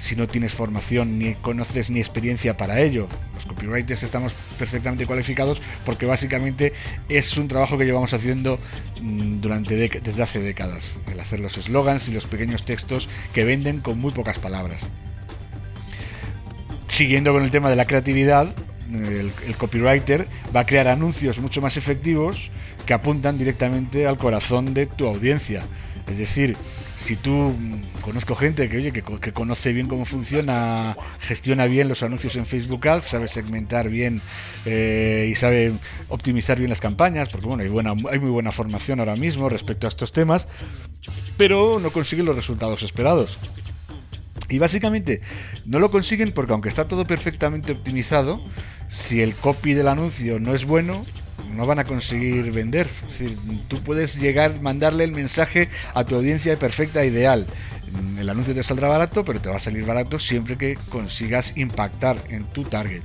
si 0.00 0.16
no 0.16 0.26
tienes 0.26 0.54
formación 0.54 1.18
ni 1.18 1.34
conoces 1.34 1.90
ni 1.90 2.00
experiencia 2.00 2.56
para 2.56 2.80
ello. 2.80 3.06
Los 3.34 3.46
copywriters 3.46 4.02
estamos 4.02 4.34
perfectamente 4.58 5.06
cualificados 5.06 5.60
porque 5.84 6.06
básicamente 6.06 6.72
es 7.08 7.36
un 7.36 7.48
trabajo 7.48 7.76
que 7.76 7.84
llevamos 7.84 8.14
haciendo 8.14 8.58
mm, 9.02 9.40
durante 9.40 9.76
desde 9.76 10.22
hace 10.22 10.40
décadas, 10.40 10.98
el 11.12 11.20
hacer 11.20 11.40
los 11.40 11.56
eslogans 11.58 12.08
y 12.08 12.12
los 12.12 12.26
pequeños 12.26 12.64
textos 12.64 13.08
que 13.34 13.44
venden 13.44 13.80
con 13.80 13.98
muy 13.98 14.10
pocas 14.12 14.38
palabras. 14.38 14.88
Siguiendo 17.00 17.32
con 17.32 17.42
el 17.42 17.50
tema 17.50 17.70
de 17.70 17.76
la 17.76 17.86
creatividad, 17.86 18.54
el, 18.92 19.32
copywriter 19.56 20.28
va 20.54 20.60
a 20.60 20.66
crear 20.66 20.86
anuncios 20.86 21.38
mucho 21.38 21.62
más 21.62 21.78
efectivos 21.78 22.50
que 22.84 22.92
apuntan 22.92 23.38
directamente 23.38 24.06
al 24.06 24.18
corazón 24.18 24.74
de 24.74 24.84
tu 24.84 25.06
audiencia. 25.06 25.62
Es 26.10 26.18
decir, 26.18 26.58
si 26.98 27.16
tú 27.16 27.54
mm, 27.58 28.02
conozco 28.02 28.34
gente 28.34 28.68
que 28.68 28.76
oye 28.76 28.92
que, 28.92 29.32
conoce 29.32 29.72
bien 29.72 29.88
cómo 29.88 30.04
funciona, 30.04 30.94
gestiona 31.20 31.64
bien 31.68 31.88
los 31.88 32.02
anuncios 32.02 32.36
en 32.36 32.44
Facebook 32.44 32.86
Ads, 32.86 33.06
sabe 33.06 33.28
segmentar 33.28 33.88
bien 33.88 34.20
eh, 34.66 35.26
y 35.32 35.34
sabe 35.36 35.72
optimizar 36.10 36.58
bien 36.58 36.68
las 36.68 36.82
campañas, 36.82 37.30
porque 37.30 37.46
bueno, 37.46 37.96
hay 38.10 38.18
muy 38.18 38.28
buena 38.28 38.52
formación 38.52 39.00
ahora 39.00 39.16
mismo 39.16 39.48
respecto 39.48 39.86
a 39.86 39.88
estos 39.88 40.12
temas, 40.12 40.48
pero 41.38 41.80
no 41.80 41.92
consigue 41.92 42.22
los 42.22 42.36
resultados 42.36 42.82
esperados. 42.82 43.38
Y 44.50 44.58
básicamente 44.58 45.22
no 45.64 45.78
lo 45.78 45.90
consiguen 45.90 46.32
porque 46.32 46.52
aunque 46.52 46.68
está 46.68 46.86
todo 46.86 47.06
perfectamente 47.06 47.72
optimizado, 47.72 48.42
si 48.88 49.22
el 49.22 49.34
copy 49.34 49.74
del 49.74 49.88
anuncio 49.88 50.40
no 50.40 50.54
es 50.54 50.64
bueno, 50.64 51.06
no 51.54 51.66
van 51.66 51.78
a 51.78 51.84
conseguir 51.84 52.50
vender. 52.52 52.88
Tú 53.68 53.78
puedes 53.82 54.20
llegar, 54.20 54.60
mandarle 54.60 55.04
el 55.04 55.12
mensaje 55.12 55.68
a 55.94 56.04
tu 56.04 56.16
audiencia 56.16 56.58
perfecta, 56.58 57.04
ideal. 57.04 57.46
El 58.18 58.28
anuncio 58.28 58.54
te 58.54 58.62
saldrá 58.62 58.88
barato, 58.88 59.24
pero 59.24 59.40
te 59.40 59.48
va 59.48 59.56
a 59.56 59.60
salir 59.60 59.84
barato 59.84 60.18
siempre 60.18 60.56
que 60.58 60.76
consigas 60.88 61.56
impactar 61.56 62.16
en 62.28 62.44
tu 62.44 62.64
target. 62.64 63.02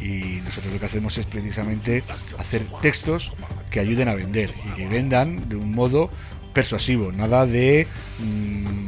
Y 0.00 0.40
nosotros 0.44 0.72
lo 0.72 0.78
que 0.78 0.86
hacemos 0.86 1.18
es 1.18 1.26
precisamente 1.26 2.04
hacer 2.38 2.62
textos 2.80 3.32
que 3.70 3.80
ayuden 3.80 4.08
a 4.08 4.14
vender 4.14 4.50
y 4.66 4.76
que 4.76 4.86
vendan 4.86 5.48
de 5.48 5.56
un 5.56 5.72
modo 5.72 6.10
persuasivo, 6.52 7.12
nada 7.12 7.46
de 7.46 7.86
mmm, 8.20 8.87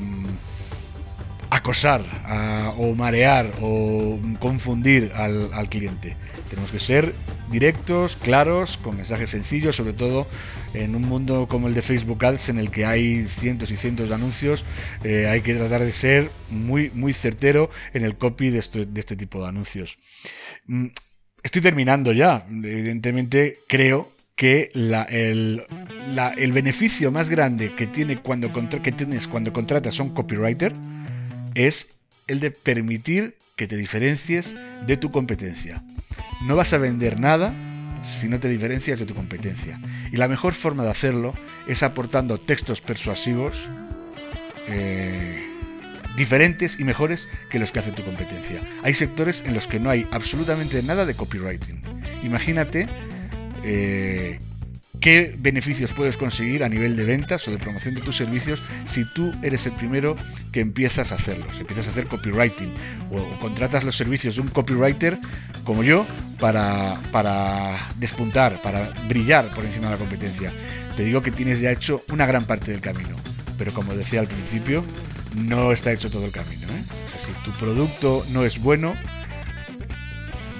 acosar 1.61 2.01
a, 2.25 2.73
o 2.79 2.94
marear 2.94 3.53
o 3.61 4.18
confundir 4.38 5.12
al, 5.14 5.53
al 5.53 5.68
cliente. 5.68 6.16
Tenemos 6.49 6.73
que 6.73 6.79
ser 6.81 7.14
directos, 7.51 8.16
claros, 8.16 8.79
con 8.79 8.96
mensajes 8.96 9.31
sencillos, 9.31 9.77
sobre 9.77 9.92
todo 9.92 10.27
en 10.73 10.94
un 10.94 11.03
mundo 11.03 11.46
como 11.49 11.68
el 11.68 11.75
de 11.75 11.83
Facebook 11.83 12.25
Ads 12.25 12.49
en 12.49 12.59
el 12.59 12.70
que 12.70 12.87
hay 12.87 13.27
cientos 13.27 13.70
y 13.70 13.77
cientos 13.77 14.09
de 14.09 14.14
anuncios, 14.14 14.64
eh, 15.05 15.27
hay 15.29 15.42
que 15.42 15.55
tratar 15.55 15.83
de 15.83 15.92
ser 15.92 16.31
muy, 16.49 16.90
muy 16.94 17.12
certero 17.12 17.70
en 17.92 18.05
el 18.05 18.16
copy 18.16 18.51
de, 18.51 18.59
esto, 18.59 18.85
de 18.85 19.01
este 19.01 19.16
tipo 19.16 19.42
de 19.42 19.49
anuncios. 19.49 19.99
Mm, 20.66 20.87
estoy 21.42 21.61
terminando 21.61 22.12
ya, 22.12 22.46
evidentemente 22.49 23.59
creo 23.68 24.11
que 24.35 24.70
la, 24.73 25.03
el, 25.03 25.62
la, 26.14 26.31
el, 26.31 26.53
beneficio 26.53 27.11
más 27.11 27.29
grande 27.29 27.75
que, 27.75 27.87
tiene 27.87 28.16
cuando 28.23 28.51
que 28.83 28.92
tienes 28.92 29.27
cuando 29.27 29.53
contratas 29.53 30.01
a 30.01 30.03
un 30.03 30.14
copywriter 30.14 30.73
es 31.54 31.96
el 32.26 32.40
de 32.40 32.50
permitir 32.50 33.36
que 33.56 33.66
te 33.66 33.76
diferencies 33.76 34.54
de 34.86 34.96
tu 34.96 35.10
competencia. 35.10 35.82
No 36.46 36.56
vas 36.56 36.72
a 36.72 36.78
vender 36.78 37.20
nada 37.20 37.54
si 38.02 38.28
no 38.28 38.40
te 38.40 38.48
diferencias 38.48 38.98
de 38.98 39.06
tu 39.06 39.14
competencia. 39.14 39.80
Y 40.12 40.16
la 40.16 40.28
mejor 40.28 40.54
forma 40.54 40.84
de 40.84 40.90
hacerlo 40.90 41.34
es 41.66 41.82
aportando 41.82 42.38
textos 42.38 42.80
persuasivos 42.80 43.68
eh, 44.68 45.44
diferentes 46.16 46.80
y 46.80 46.84
mejores 46.84 47.28
que 47.50 47.58
los 47.58 47.72
que 47.72 47.80
hace 47.80 47.92
tu 47.92 48.04
competencia. 48.04 48.60
Hay 48.82 48.94
sectores 48.94 49.42
en 49.46 49.54
los 49.54 49.66
que 49.66 49.80
no 49.80 49.90
hay 49.90 50.06
absolutamente 50.10 50.82
nada 50.82 51.04
de 51.04 51.14
copywriting. 51.14 51.82
Imagínate 52.22 52.88
eh, 53.64 54.38
qué 55.00 55.34
beneficios 55.38 55.92
puedes 55.92 56.16
conseguir 56.16 56.62
a 56.62 56.68
nivel 56.68 56.94
de 56.96 57.04
ventas 57.04 57.46
o 57.48 57.50
de 57.50 57.58
promoción 57.58 57.94
de 57.94 58.02
tus 58.02 58.16
servicios 58.16 58.62
si 58.84 59.04
tú 59.04 59.32
eres 59.42 59.66
el 59.66 59.72
primero 59.72 60.16
que 60.52 60.60
empiezas 60.60 61.12
a 61.12 61.14
hacerlo, 61.14 61.46
si 61.52 61.60
empiezas 61.60 61.88
a 61.88 61.90
hacer 61.90 62.06
copywriting 62.06 62.72
o, 63.10 63.38
contratas 63.38 63.84
los 63.84 63.96
servicios 63.96 64.36
de 64.36 64.42
un 64.42 64.48
copywriter 64.48 65.18
como 65.64 65.82
yo 65.82 66.06
para, 66.38 67.00
para 67.12 67.88
despuntar, 67.98 68.60
para 68.62 68.90
brillar 69.08 69.48
por 69.54 69.64
encima 69.64 69.86
de 69.86 69.92
la 69.92 69.98
competencia. 69.98 70.52
Te 70.96 71.04
digo 71.04 71.22
que 71.22 71.30
tienes 71.30 71.60
ya 71.60 71.70
hecho 71.70 72.02
una 72.10 72.26
gran 72.26 72.44
parte 72.44 72.72
del 72.72 72.80
camino, 72.80 73.16
pero 73.56 73.72
como 73.72 73.94
decía 73.94 74.20
al 74.20 74.26
principio, 74.26 74.84
no 75.34 75.72
está 75.72 75.92
hecho 75.92 76.10
todo 76.10 76.26
el 76.26 76.32
camino. 76.32 76.66
¿eh? 76.68 76.82
Si 77.18 77.32
tu 77.44 77.52
producto 77.58 78.24
no 78.30 78.44
es 78.44 78.58
bueno, 78.58 78.94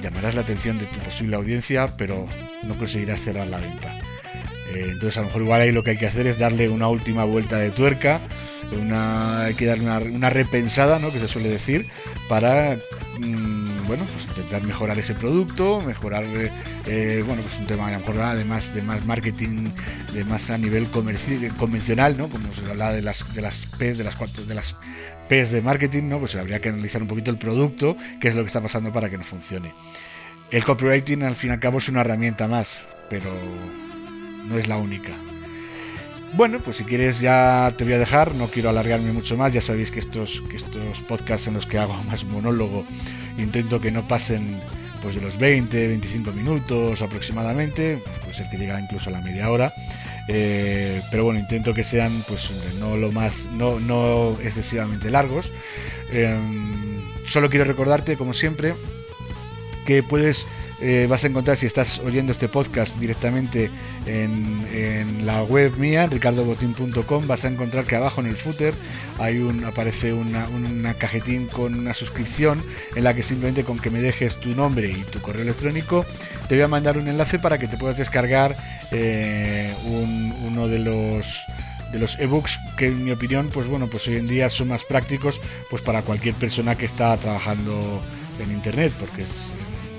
llamarás 0.03 0.35
la 0.35 0.43
atención 0.43 0.79
de 0.79 0.87
tu 0.87 0.99
posible 1.01 1.37
audiencia, 1.37 1.97
pero 1.97 2.27
no 2.63 2.75
conseguirás 2.77 3.21
cerrar 3.21 3.49
la 3.49 3.59
venta. 3.59 4.10
Eh, 4.75 4.89
entonces 4.93 5.17
a 5.19 5.21
lo 5.21 5.27
mejor 5.27 5.43
igual 5.43 5.61
ahí 5.61 5.73
lo 5.73 5.83
que 5.83 5.91
hay 5.91 5.97
que 5.97 6.07
hacer 6.07 6.27
es 6.27 6.39
darle 6.39 6.69
una 6.69 6.89
última 6.89 7.25
vuelta 7.25 7.59
de 7.59 7.71
tuerca, 7.71 8.21
una, 8.81 9.45
hay 9.45 9.55
que 9.55 9.67
darle 9.67 9.91
una, 10.11 10.31
repensada, 10.31 10.99
¿no? 10.99 11.13
que 11.13 11.19
se 11.19 11.27
suele 11.27 11.49
decir, 11.49 11.87
para 12.29 12.79
mmm, 13.19 13.87
bueno, 13.87 14.07
pues 14.13 14.27
intentar 14.27 14.63
mejorar 14.63 14.97
ese 14.99 15.15
producto, 15.15 15.81
mejorar, 15.81 16.25
eh, 16.87 17.25
bueno, 17.27 17.43
pues 17.43 17.59
un 17.59 17.67
tema 17.67 17.89
a 17.89 17.91
lo 17.91 17.99
mejor 17.99 18.19
además 18.19 18.73
de 18.73 18.83
más 18.83 19.05
marketing, 19.05 19.69
de 20.13 20.25
más 20.25 20.51
a 20.51 20.59
nivel 20.59 20.89
convencional, 20.91 22.17
¿no? 22.17 22.29
Como 22.29 22.53
se 22.53 22.71
habla 22.71 22.93
de 22.93 23.03
las 23.03 23.35
de 23.35 23.43
las 23.43 23.67
P, 23.67 23.95
de 23.95 24.05
las 24.05 24.15
cuatro, 24.15 24.45
de 24.45 24.55
las 24.55 24.77
P's 25.29 25.51
de 25.51 25.61
marketing, 25.61 26.05
¿no? 26.05 26.19
Pues 26.21 26.37
habría 26.37 26.61
que 26.61 26.69
analizar 26.69 27.03
un 27.03 27.09
poquito 27.09 27.33
el 27.33 27.37
producto, 27.37 27.97
qué 28.21 28.29
es 28.29 28.37
lo 28.37 28.43
que 28.43 28.49
está 28.49 28.61
pasando 28.61 28.93
para 28.93 29.11
que 29.11 29.19
no 29.19 29.25
funcione. 29.25 29.73
El 30.53 30.65
copywriting 30.65 31.25
al 31.25 31.35
fin 31.35 31.51
y 31.51 31.53
al 31.55 31.61
cabo 31.61 31.79
es 31.79 31.89
una 31.89 32.03
herramienta 32.03 32.49
más, 32.49 32.87
pero 33.09 33.31
no 34.47 34.57
es 34.57 34.69
la 34.69 34.77
única. 34.77 35.13
Bueno, 36.33 36.61
pues 36.61 36.77
si 36.77 36.85
quieres 36.85 37.21
ya 37.21 37.75
te 37.77 37.85
voy 37.85 37.95
a 37.95 37.99
dejar, 37.99 38.35
no 38.35 38.47
quiero 38.47 38.71
alargarme 38.71 39.13
mucho 39.13 39.37
más, 39.37 39.53
ya 39.53 39.61
sabéis 39.61 39.91
que 39.91 39.99
estos, 39.99 40.43
que 40.49 40.57
estos 40.57 41.01
podcasts 41.01 41.49
en 41.49 41.55
los 41.55 41.67
que 41.67 41.79
hago 41.79 41.95
más 42.05 42.25
monólogo 42.25 42.85
intento 43.37 43.81
que 43.81 43.91
no 43.91 44.07
pasen 44.07 44.61
pues 45.03 45.15
de 45.15 45.23
los 45.23 45.39
20, 45.39 45.89
25 45.89 46.33
minutos 46.33 47.03
aproximadamente, 47.03 47.99
pues 48.23 48.39
el 48.41 48.51
que 48.51 48.59
llega 48.59 48.81
incluso 48.81 49.11
a 49.11 49.13
la 49.15 49.23
media 49.23 49.51
hora. 49.51 49.73
Eh, 50.29 51.03
pero 51.11 51.25
bueno, 51.25 51.41
intento 51.41 51.75
que 51.75 51.83
sean 51.83 52.23
pues 52.29 52.53
no 52.79 52.97
lo 52.97 53.11
más, 53.11 53.49
no, 53.53 53.81
no 53.81 54.39
excesivamente 54.43 55.11
largos. 55.11 55.53
Eh, 56.13 56.39
solo 57.25 57.49
quiero 57.49 57.65
recordarte, 57.65 58.17
como 58.17 58.35
siempre, 58.35 58.75
que 59.87 60.03
puedes 60.03 60.47
eh, 60.81 61.07
vas 61.09 61.25
a 61.25 61.27
encontrar 61.27 61.57
si 61.57 61.67
estás 61.67 61.99
oyendo 61.99 62.33
este 62.33 62.49
podcast 62.49 62.99
directamente 62.99 63.71
en, 64.07 65.27
la 65.27 65.43
web 65.43 65.77
mía, 65.77 66.07
ricardobotín.com, 66.07 67.27
vas 67.27 67.45
a 67.45 67.49
encontrar 67.49 67.85
que 67.85 67.97
abajo 67.97 68.21
en 68.21 68.29
el 68.29 68.37
footer 68.37 68.73
hay 69.19 69.39
un, 69.39 69.65
aparece 69.65 70.13
una, 70.13 70.49
una, 70.49 70.95
cajetín 70.95 71.47
con 71.49 71.75
una 71.75 71.93
suscripción 71.93 72.65
en 72.97 73.05
la 73.05 73.15
que 73.15 73.23
simplemente 73.23 73.65
con 73.65 73.79
que 73.79 73.91
me 73.91 74.01
dejes 74.01 74.37
tu 74.37 74.55
nombre 74.55 74.89
y 74.89 75.03
tu 75.03 75.21
correo 75.21 75.43
electrónico 75.43 76.07
te 76.49 76.55
voy 76.55 76.63
a 76.63 76.69
mandar 76.69 76.97
un 76.97 77.09
enlace 77.09 77.39
para 77.39 77.59
que 77.59 77.69
te 77.69 77.77
puedas 77.77 77.99
descargar 77.99 78.57
eh, 78.91 79.75
un, 79.85 80.35
uno 80.47 80.69
de 80.69 80.79
los 80.79 81.45
de 81.93 81.99
los 81.99 82.19
ebooks 82.19 82.59
que 82.77 82.87
en 82.87 83.05
mi 83.05 83.11
opinión 83.11 83.51
pues 83.53 83.67
bueno 83.67 83.89
pues 83.89 84.07
hoy 84.09 84.17
en 84.17 84.27
día 84.27 84.49
son 84.49 84.69
más 84.69 84.85
prácticos 84.85 85.41
pues 85.69 85.83
para 85.83 86.03
cualquier 86.03 86.35
persona 86.37 86.77
que 86.77 86.87
está 86.87 87.17
trabajando 87.17 88.01
en 88.39 88.53
internet 88.53 88.93
porque 88.99 89.23
es, 89.23 89.53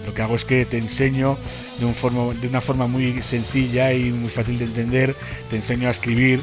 lo 0.05 0.13
que 0.13 0.21
hago 0.21 0.35
es 0.35 0.45
que 0.45 0.65
te 0.65 0.77
enseño 0.77 1.37
de, 1.79 1.85
un 1.85 1.95
forma, 1.95 2.33
de 2.33 2.47
una 2.47 2.61
forma 2.61 2.87
muy 2.87 3.21
sencilla 3.21 3.93
y 3.93 4.11
muy 4.11 4.29
fácil 4.29 4.57
de 4.59 4.65
entender, 4.65 5.15
te 5.49 5.55
enseño 5.55 5.87
a 5.87 5.91
escribir 5.91 6.41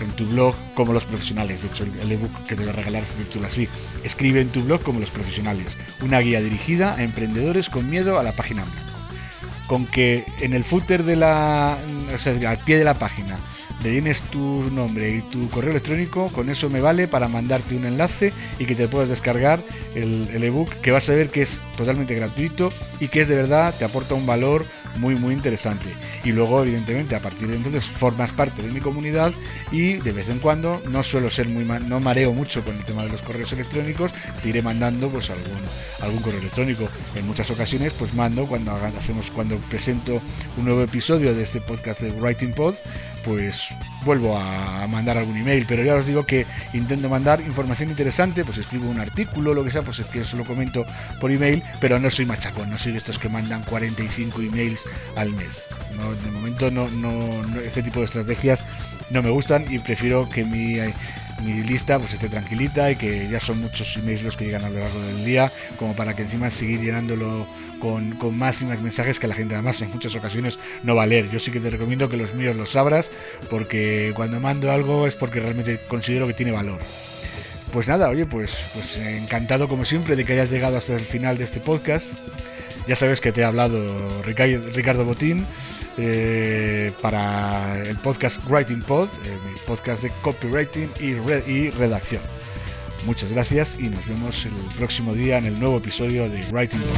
en 0.00 0.10
tu 0.12 0.26
blog 0.26 0.54
como 0.74 0.92
los 0.92 1.04
profesionales. 1.04 1.62
De 1.62 1.68
hecho, 1.68 1.84
el 1.84 2.12
ebook 2.12 2.32
que 2.44 2.54
te 2.54 2.62
voy 2.62 2.70
a 2.70 2.72
regalar 2.72 3.04
se 3.04 3.16
titula 3.16 3.48
así. 3.48 3.68
Escribe 4.04 4.40
en 4.40 4.50
tu 4.50 4.62
blog 4.62 4.82
como 4.82 5.00
los 5.00 5.10
profesionales. 5.10 5.76
Una 6.02 6.20
guía 6.20 6.40
dirigida 6.40 6.94
a 6.94 7.02
emprendedores 7.02 7.70
con 7.70 7.88
miedo 7.88 8.18
a 8.18 8.22
la 8.22 8.32
página 8.32 8.64
blanco. 8.64 8.98
Con 9.66 9.86
que 9.86 10.24
en 10.40 10.54
el 10.54 10.64
footer 10.64 11.04
de 11.04 11.16
la... 11.16 11.78
o 12.14 12.18
sea, 12.18 12.50
al 12.50 12.58
pie 12.58 12.78
de 12.78 12.84
la 12.84 12.98
página 12.98 13.38
le 13.82 13.92
tienes 13.92 14.22
tu 14.22 14.70
nombre 14.70 15.16
y 15.16 15.22
tu 15.22 15.48
correo 15.50 15.70
electrónico, 15.70 16.28
con 16.28 16.50
eso 16.50 16.68
me 16.68 16.80
vale 16.80 17.08
para 17.08 17.28
mandarte 17.28 17.76
un 17.76 17.84
enlace 17.84 18.32
y 18.58 18.66
que 18.66 18.74
te 18.74 18.88
puedas 18.88 19.08
descargar 19.08 19.62
el, 19.94 20.28
el 20.32 20.44
ebook 20.44 20.70
que 20.80 20.90
vas 20.90 21.08
a 21.08 21.14
ver 21.14 21.30
que 21.30 21.42
es 21.42 21.60
totalmente 21.76 22.14
gratuito 22.14 22.72
y 23.00 23.08
que 23.08 23.20
es 23.20 23.28
de 23.28 23.36
verdad, 23.36 23.74
te 23.78 23.84
aporta 23.84 24.14
un 24.14 24.26
valor 24.26 24.64
muy 24.98 25.14
muy 25.14 25.34
interesante. 25.34 25.88
Y 26.24 26.32
luego, 26.32 26.62
evidentemente, 26.62 27.14
a 27.14 27.20
partir 27.20 27.48
de 27.48 27.56
entonces 27.56 27.86
formas 27.86 28.32
parte 28.32 28.62
de 28.62 28.72
mi 28.72 28.80
comunidad 28.80 29.32
y 29.70 29.94
de 29.94 30.12
vez 30.12 30.28
en 30.28 30.38
cuando, 30.38 30.82
no 30.88 31.02
suelo 31.02 31.30
ser 31.30 31.48
muy 31.48 31.64
no 31.64 32.00
mareo 32.00 32.32
mucho 32.32 32.64
con 32.64 32.76
el 32.76 32.84
tema 32.84 33.04
de 33.04 33.10
los 33.10 33.22
correos 33.22 33.52
electrónicos, 33.52 34.12
te 34.42 34.48
iré 34.48 34.62
mandando 34.62 35.08
pues 35.08 35.30
algún, 35.30 35.60
algún 36.00 36.20
correo 36.22 36.40
electrónico. 36.40 36.88
En 37.18 37.26
muchas 37.26 37.50
ocasiones, 37.50 37.94
pues 37.94 38.14
mando 38.14 38.46
cuando 38.46 38.72
hacemos, 38.76 39.32
cuando 39.32 39.56
presento 39.56 40.22
un 40.56 40.64
nuevo 40.64 40.82
episodio 40.82 41.34
de 41.34 41.42
este 41.42 41.60
podcast 41.60 42.00
de 42.00 42.12
Writing 42.12 42.52
Pod, 42.52 42.76
pues 43.24 43.74
vuelvo 44.04 44.38
a 44.38 44.86
mandar 44.86 45.18
algún 45.18 45.36
email, 45.36 45.66
pero 45.66 45.82
ya 45.82 45.96
os 45.96 46.06
digo 46.06 46.24
que 46.24 46.46
intento 46.74 47.08
mandar 47.08 47.40
información 47.40 47.90
interesante, 47.90 48.44
pues 48.44 48.58
escribo 48.58 48.88
un 48.88 49.00
artículo, 49.00 49.52
lo 49.52 49.64
que 49.64 49.72
sea, 49.72 49.82
pues 49.82 49.98
es 49.98 50.06
que 50.06 50.20
eso 50.20 50.36
lo 50.36 50.44
comento 50.44 50.86
por 51.20 51.32
email, 51.32 51.64
pero 51.80 51.98
no 51.98 52.08
soy 52.08 52.24
machacón, 52.24 52.70
no 52.70 52.78
soy 52.78 52.92
de 52.92 52.98
estos 52.98 53.18
que 53.18 53.28
mandan 53.28 53.64
45 53.64 54.40
emails 54.40 54.84
al 55.16 55.32
mes. 55.32 55.64
No, 55.96 56.14
de 56.14 56.30
momento 56.30 56.70
no, 56.70 56.88
no, 56.88 57.10
no, 57.42 57.60
este 57.60 57.82
tipo 57.82 57.98
de 57.98 58.06
estrategias 58.06 58.64
no 59.10 59.24
me 59.24 59.30
gustan 59.30 59.64
y 59.68 59.80
prefiero 59.80 60.28
que 60.28 60.44
mi 60.44 60.78
mi 61.44 61.62
lista 61.62 61.98
pues 61.98 62.12
esté 62.12 62.28
tranquilita 62.28 62.90
y 62.90 62.96
que 62.96 63.28
ya 63.28 63.40
son 63.40 63.60
muchos 63.60 63.96
emails 63.96 64.22
los 64.22 64.36
que 64.36 64.44
llegan 64.44 64.64
a 64.64 64.70
lo 64.70 64.78
largo 64.78 65.00
del 65.00 65.24
día, 65.24 65.52
como 65.78 65.94
para 65.94 66.14
que 66.14 66.22
encima 66.22 66.50
seguir 66.50 66.80
llenándolo 66.80 67.46
con, 67.80 68.12
con 68.12 68.36
más 68.36 68.60
y 68.62 68.64
más 68.64 68.82
mensajes 68.82 69.20
que 69.20 69.28
la 69.28 69.34
gente 69.34 69.54
además 69.54 69.80
en 69.82 69.90
muchas 69.90 70.14
ocasiones 70.16 70.58
no 70.82 70.94
va 70.94 71.04
a 71.04 71.06
leer. 71.06 71.30
Yo 71.30 71.38
sí 71.38 71.50
que 71.50 71.60
te 71.60 71.70
recomiendo 71.70 72.08
que 72.08 72.16
los 72.16 72.34
míos 72.34 72.56
los 72.56 72.76
abras 72.76 73.10
porque 73.48 74.12
cuando 74.14 74.40
mando 74.40 74.70
algo 74.70 75.06
es 75.06 75.14
porque 75.14 75.40
realmente 75.40 75.80
considero 75.88 76.26
que 76.26 76.34
tiene 76.34 76.52
valor. 76.52 76.80
Pues 77.72 77.86
nada, 77.86 78.08
oye, 78.08 78.24
pues, 78.24 78.64
pues 78.72 78.96
encantado 78.96 79.68
como 79.68 79.84
siempre 79.84 80.16
de 80.16 80.24
que 80.24 80.32
hayas 80.32 80.50
llegado 80.50 80.78
hasta 80.78 80.94
el 80.94 81.00
final 81.00 81.36
de 81.36 81.44
este 81.44 81.60
podcast. 81.60 82.14
Ya 82.88 82.96
sabes 82.96 83.20
que 83.20 83.32
te 83.32 83.42
he 83.42 83.44
hablado 83.44 83.78
Ricardo 84.22 85.04
Botín 85.04 85.46
eh, 85.98 86.90
para 87.02 87.78
el 87.84 87.98
podcast 87.98 88.40
Writing 88.48 88.80
Pod, 88.80 89.08
eh, 89.26 89.38
podcast 89.66 90.02
de 90.02 90.10
copywriting 90.22 90.88
y 90.98 91.68
redacción. 91.68 92.22
Muchas 93.04 93.30
gracias 93.30 93.76
y 93.78 93.90
nos 93.90 94.06
vemos 94.08 94.46
el 94.46 94.54
próximo 94.78 95.12
día 95.12 95.36
en 95.36 95.44
el 95.44 95.60
nuevo 95.60 95.76
episodio 95.76 96.30
de 96.30 96.42
Writing 96.50 96.80
Pod. 96.80 96.96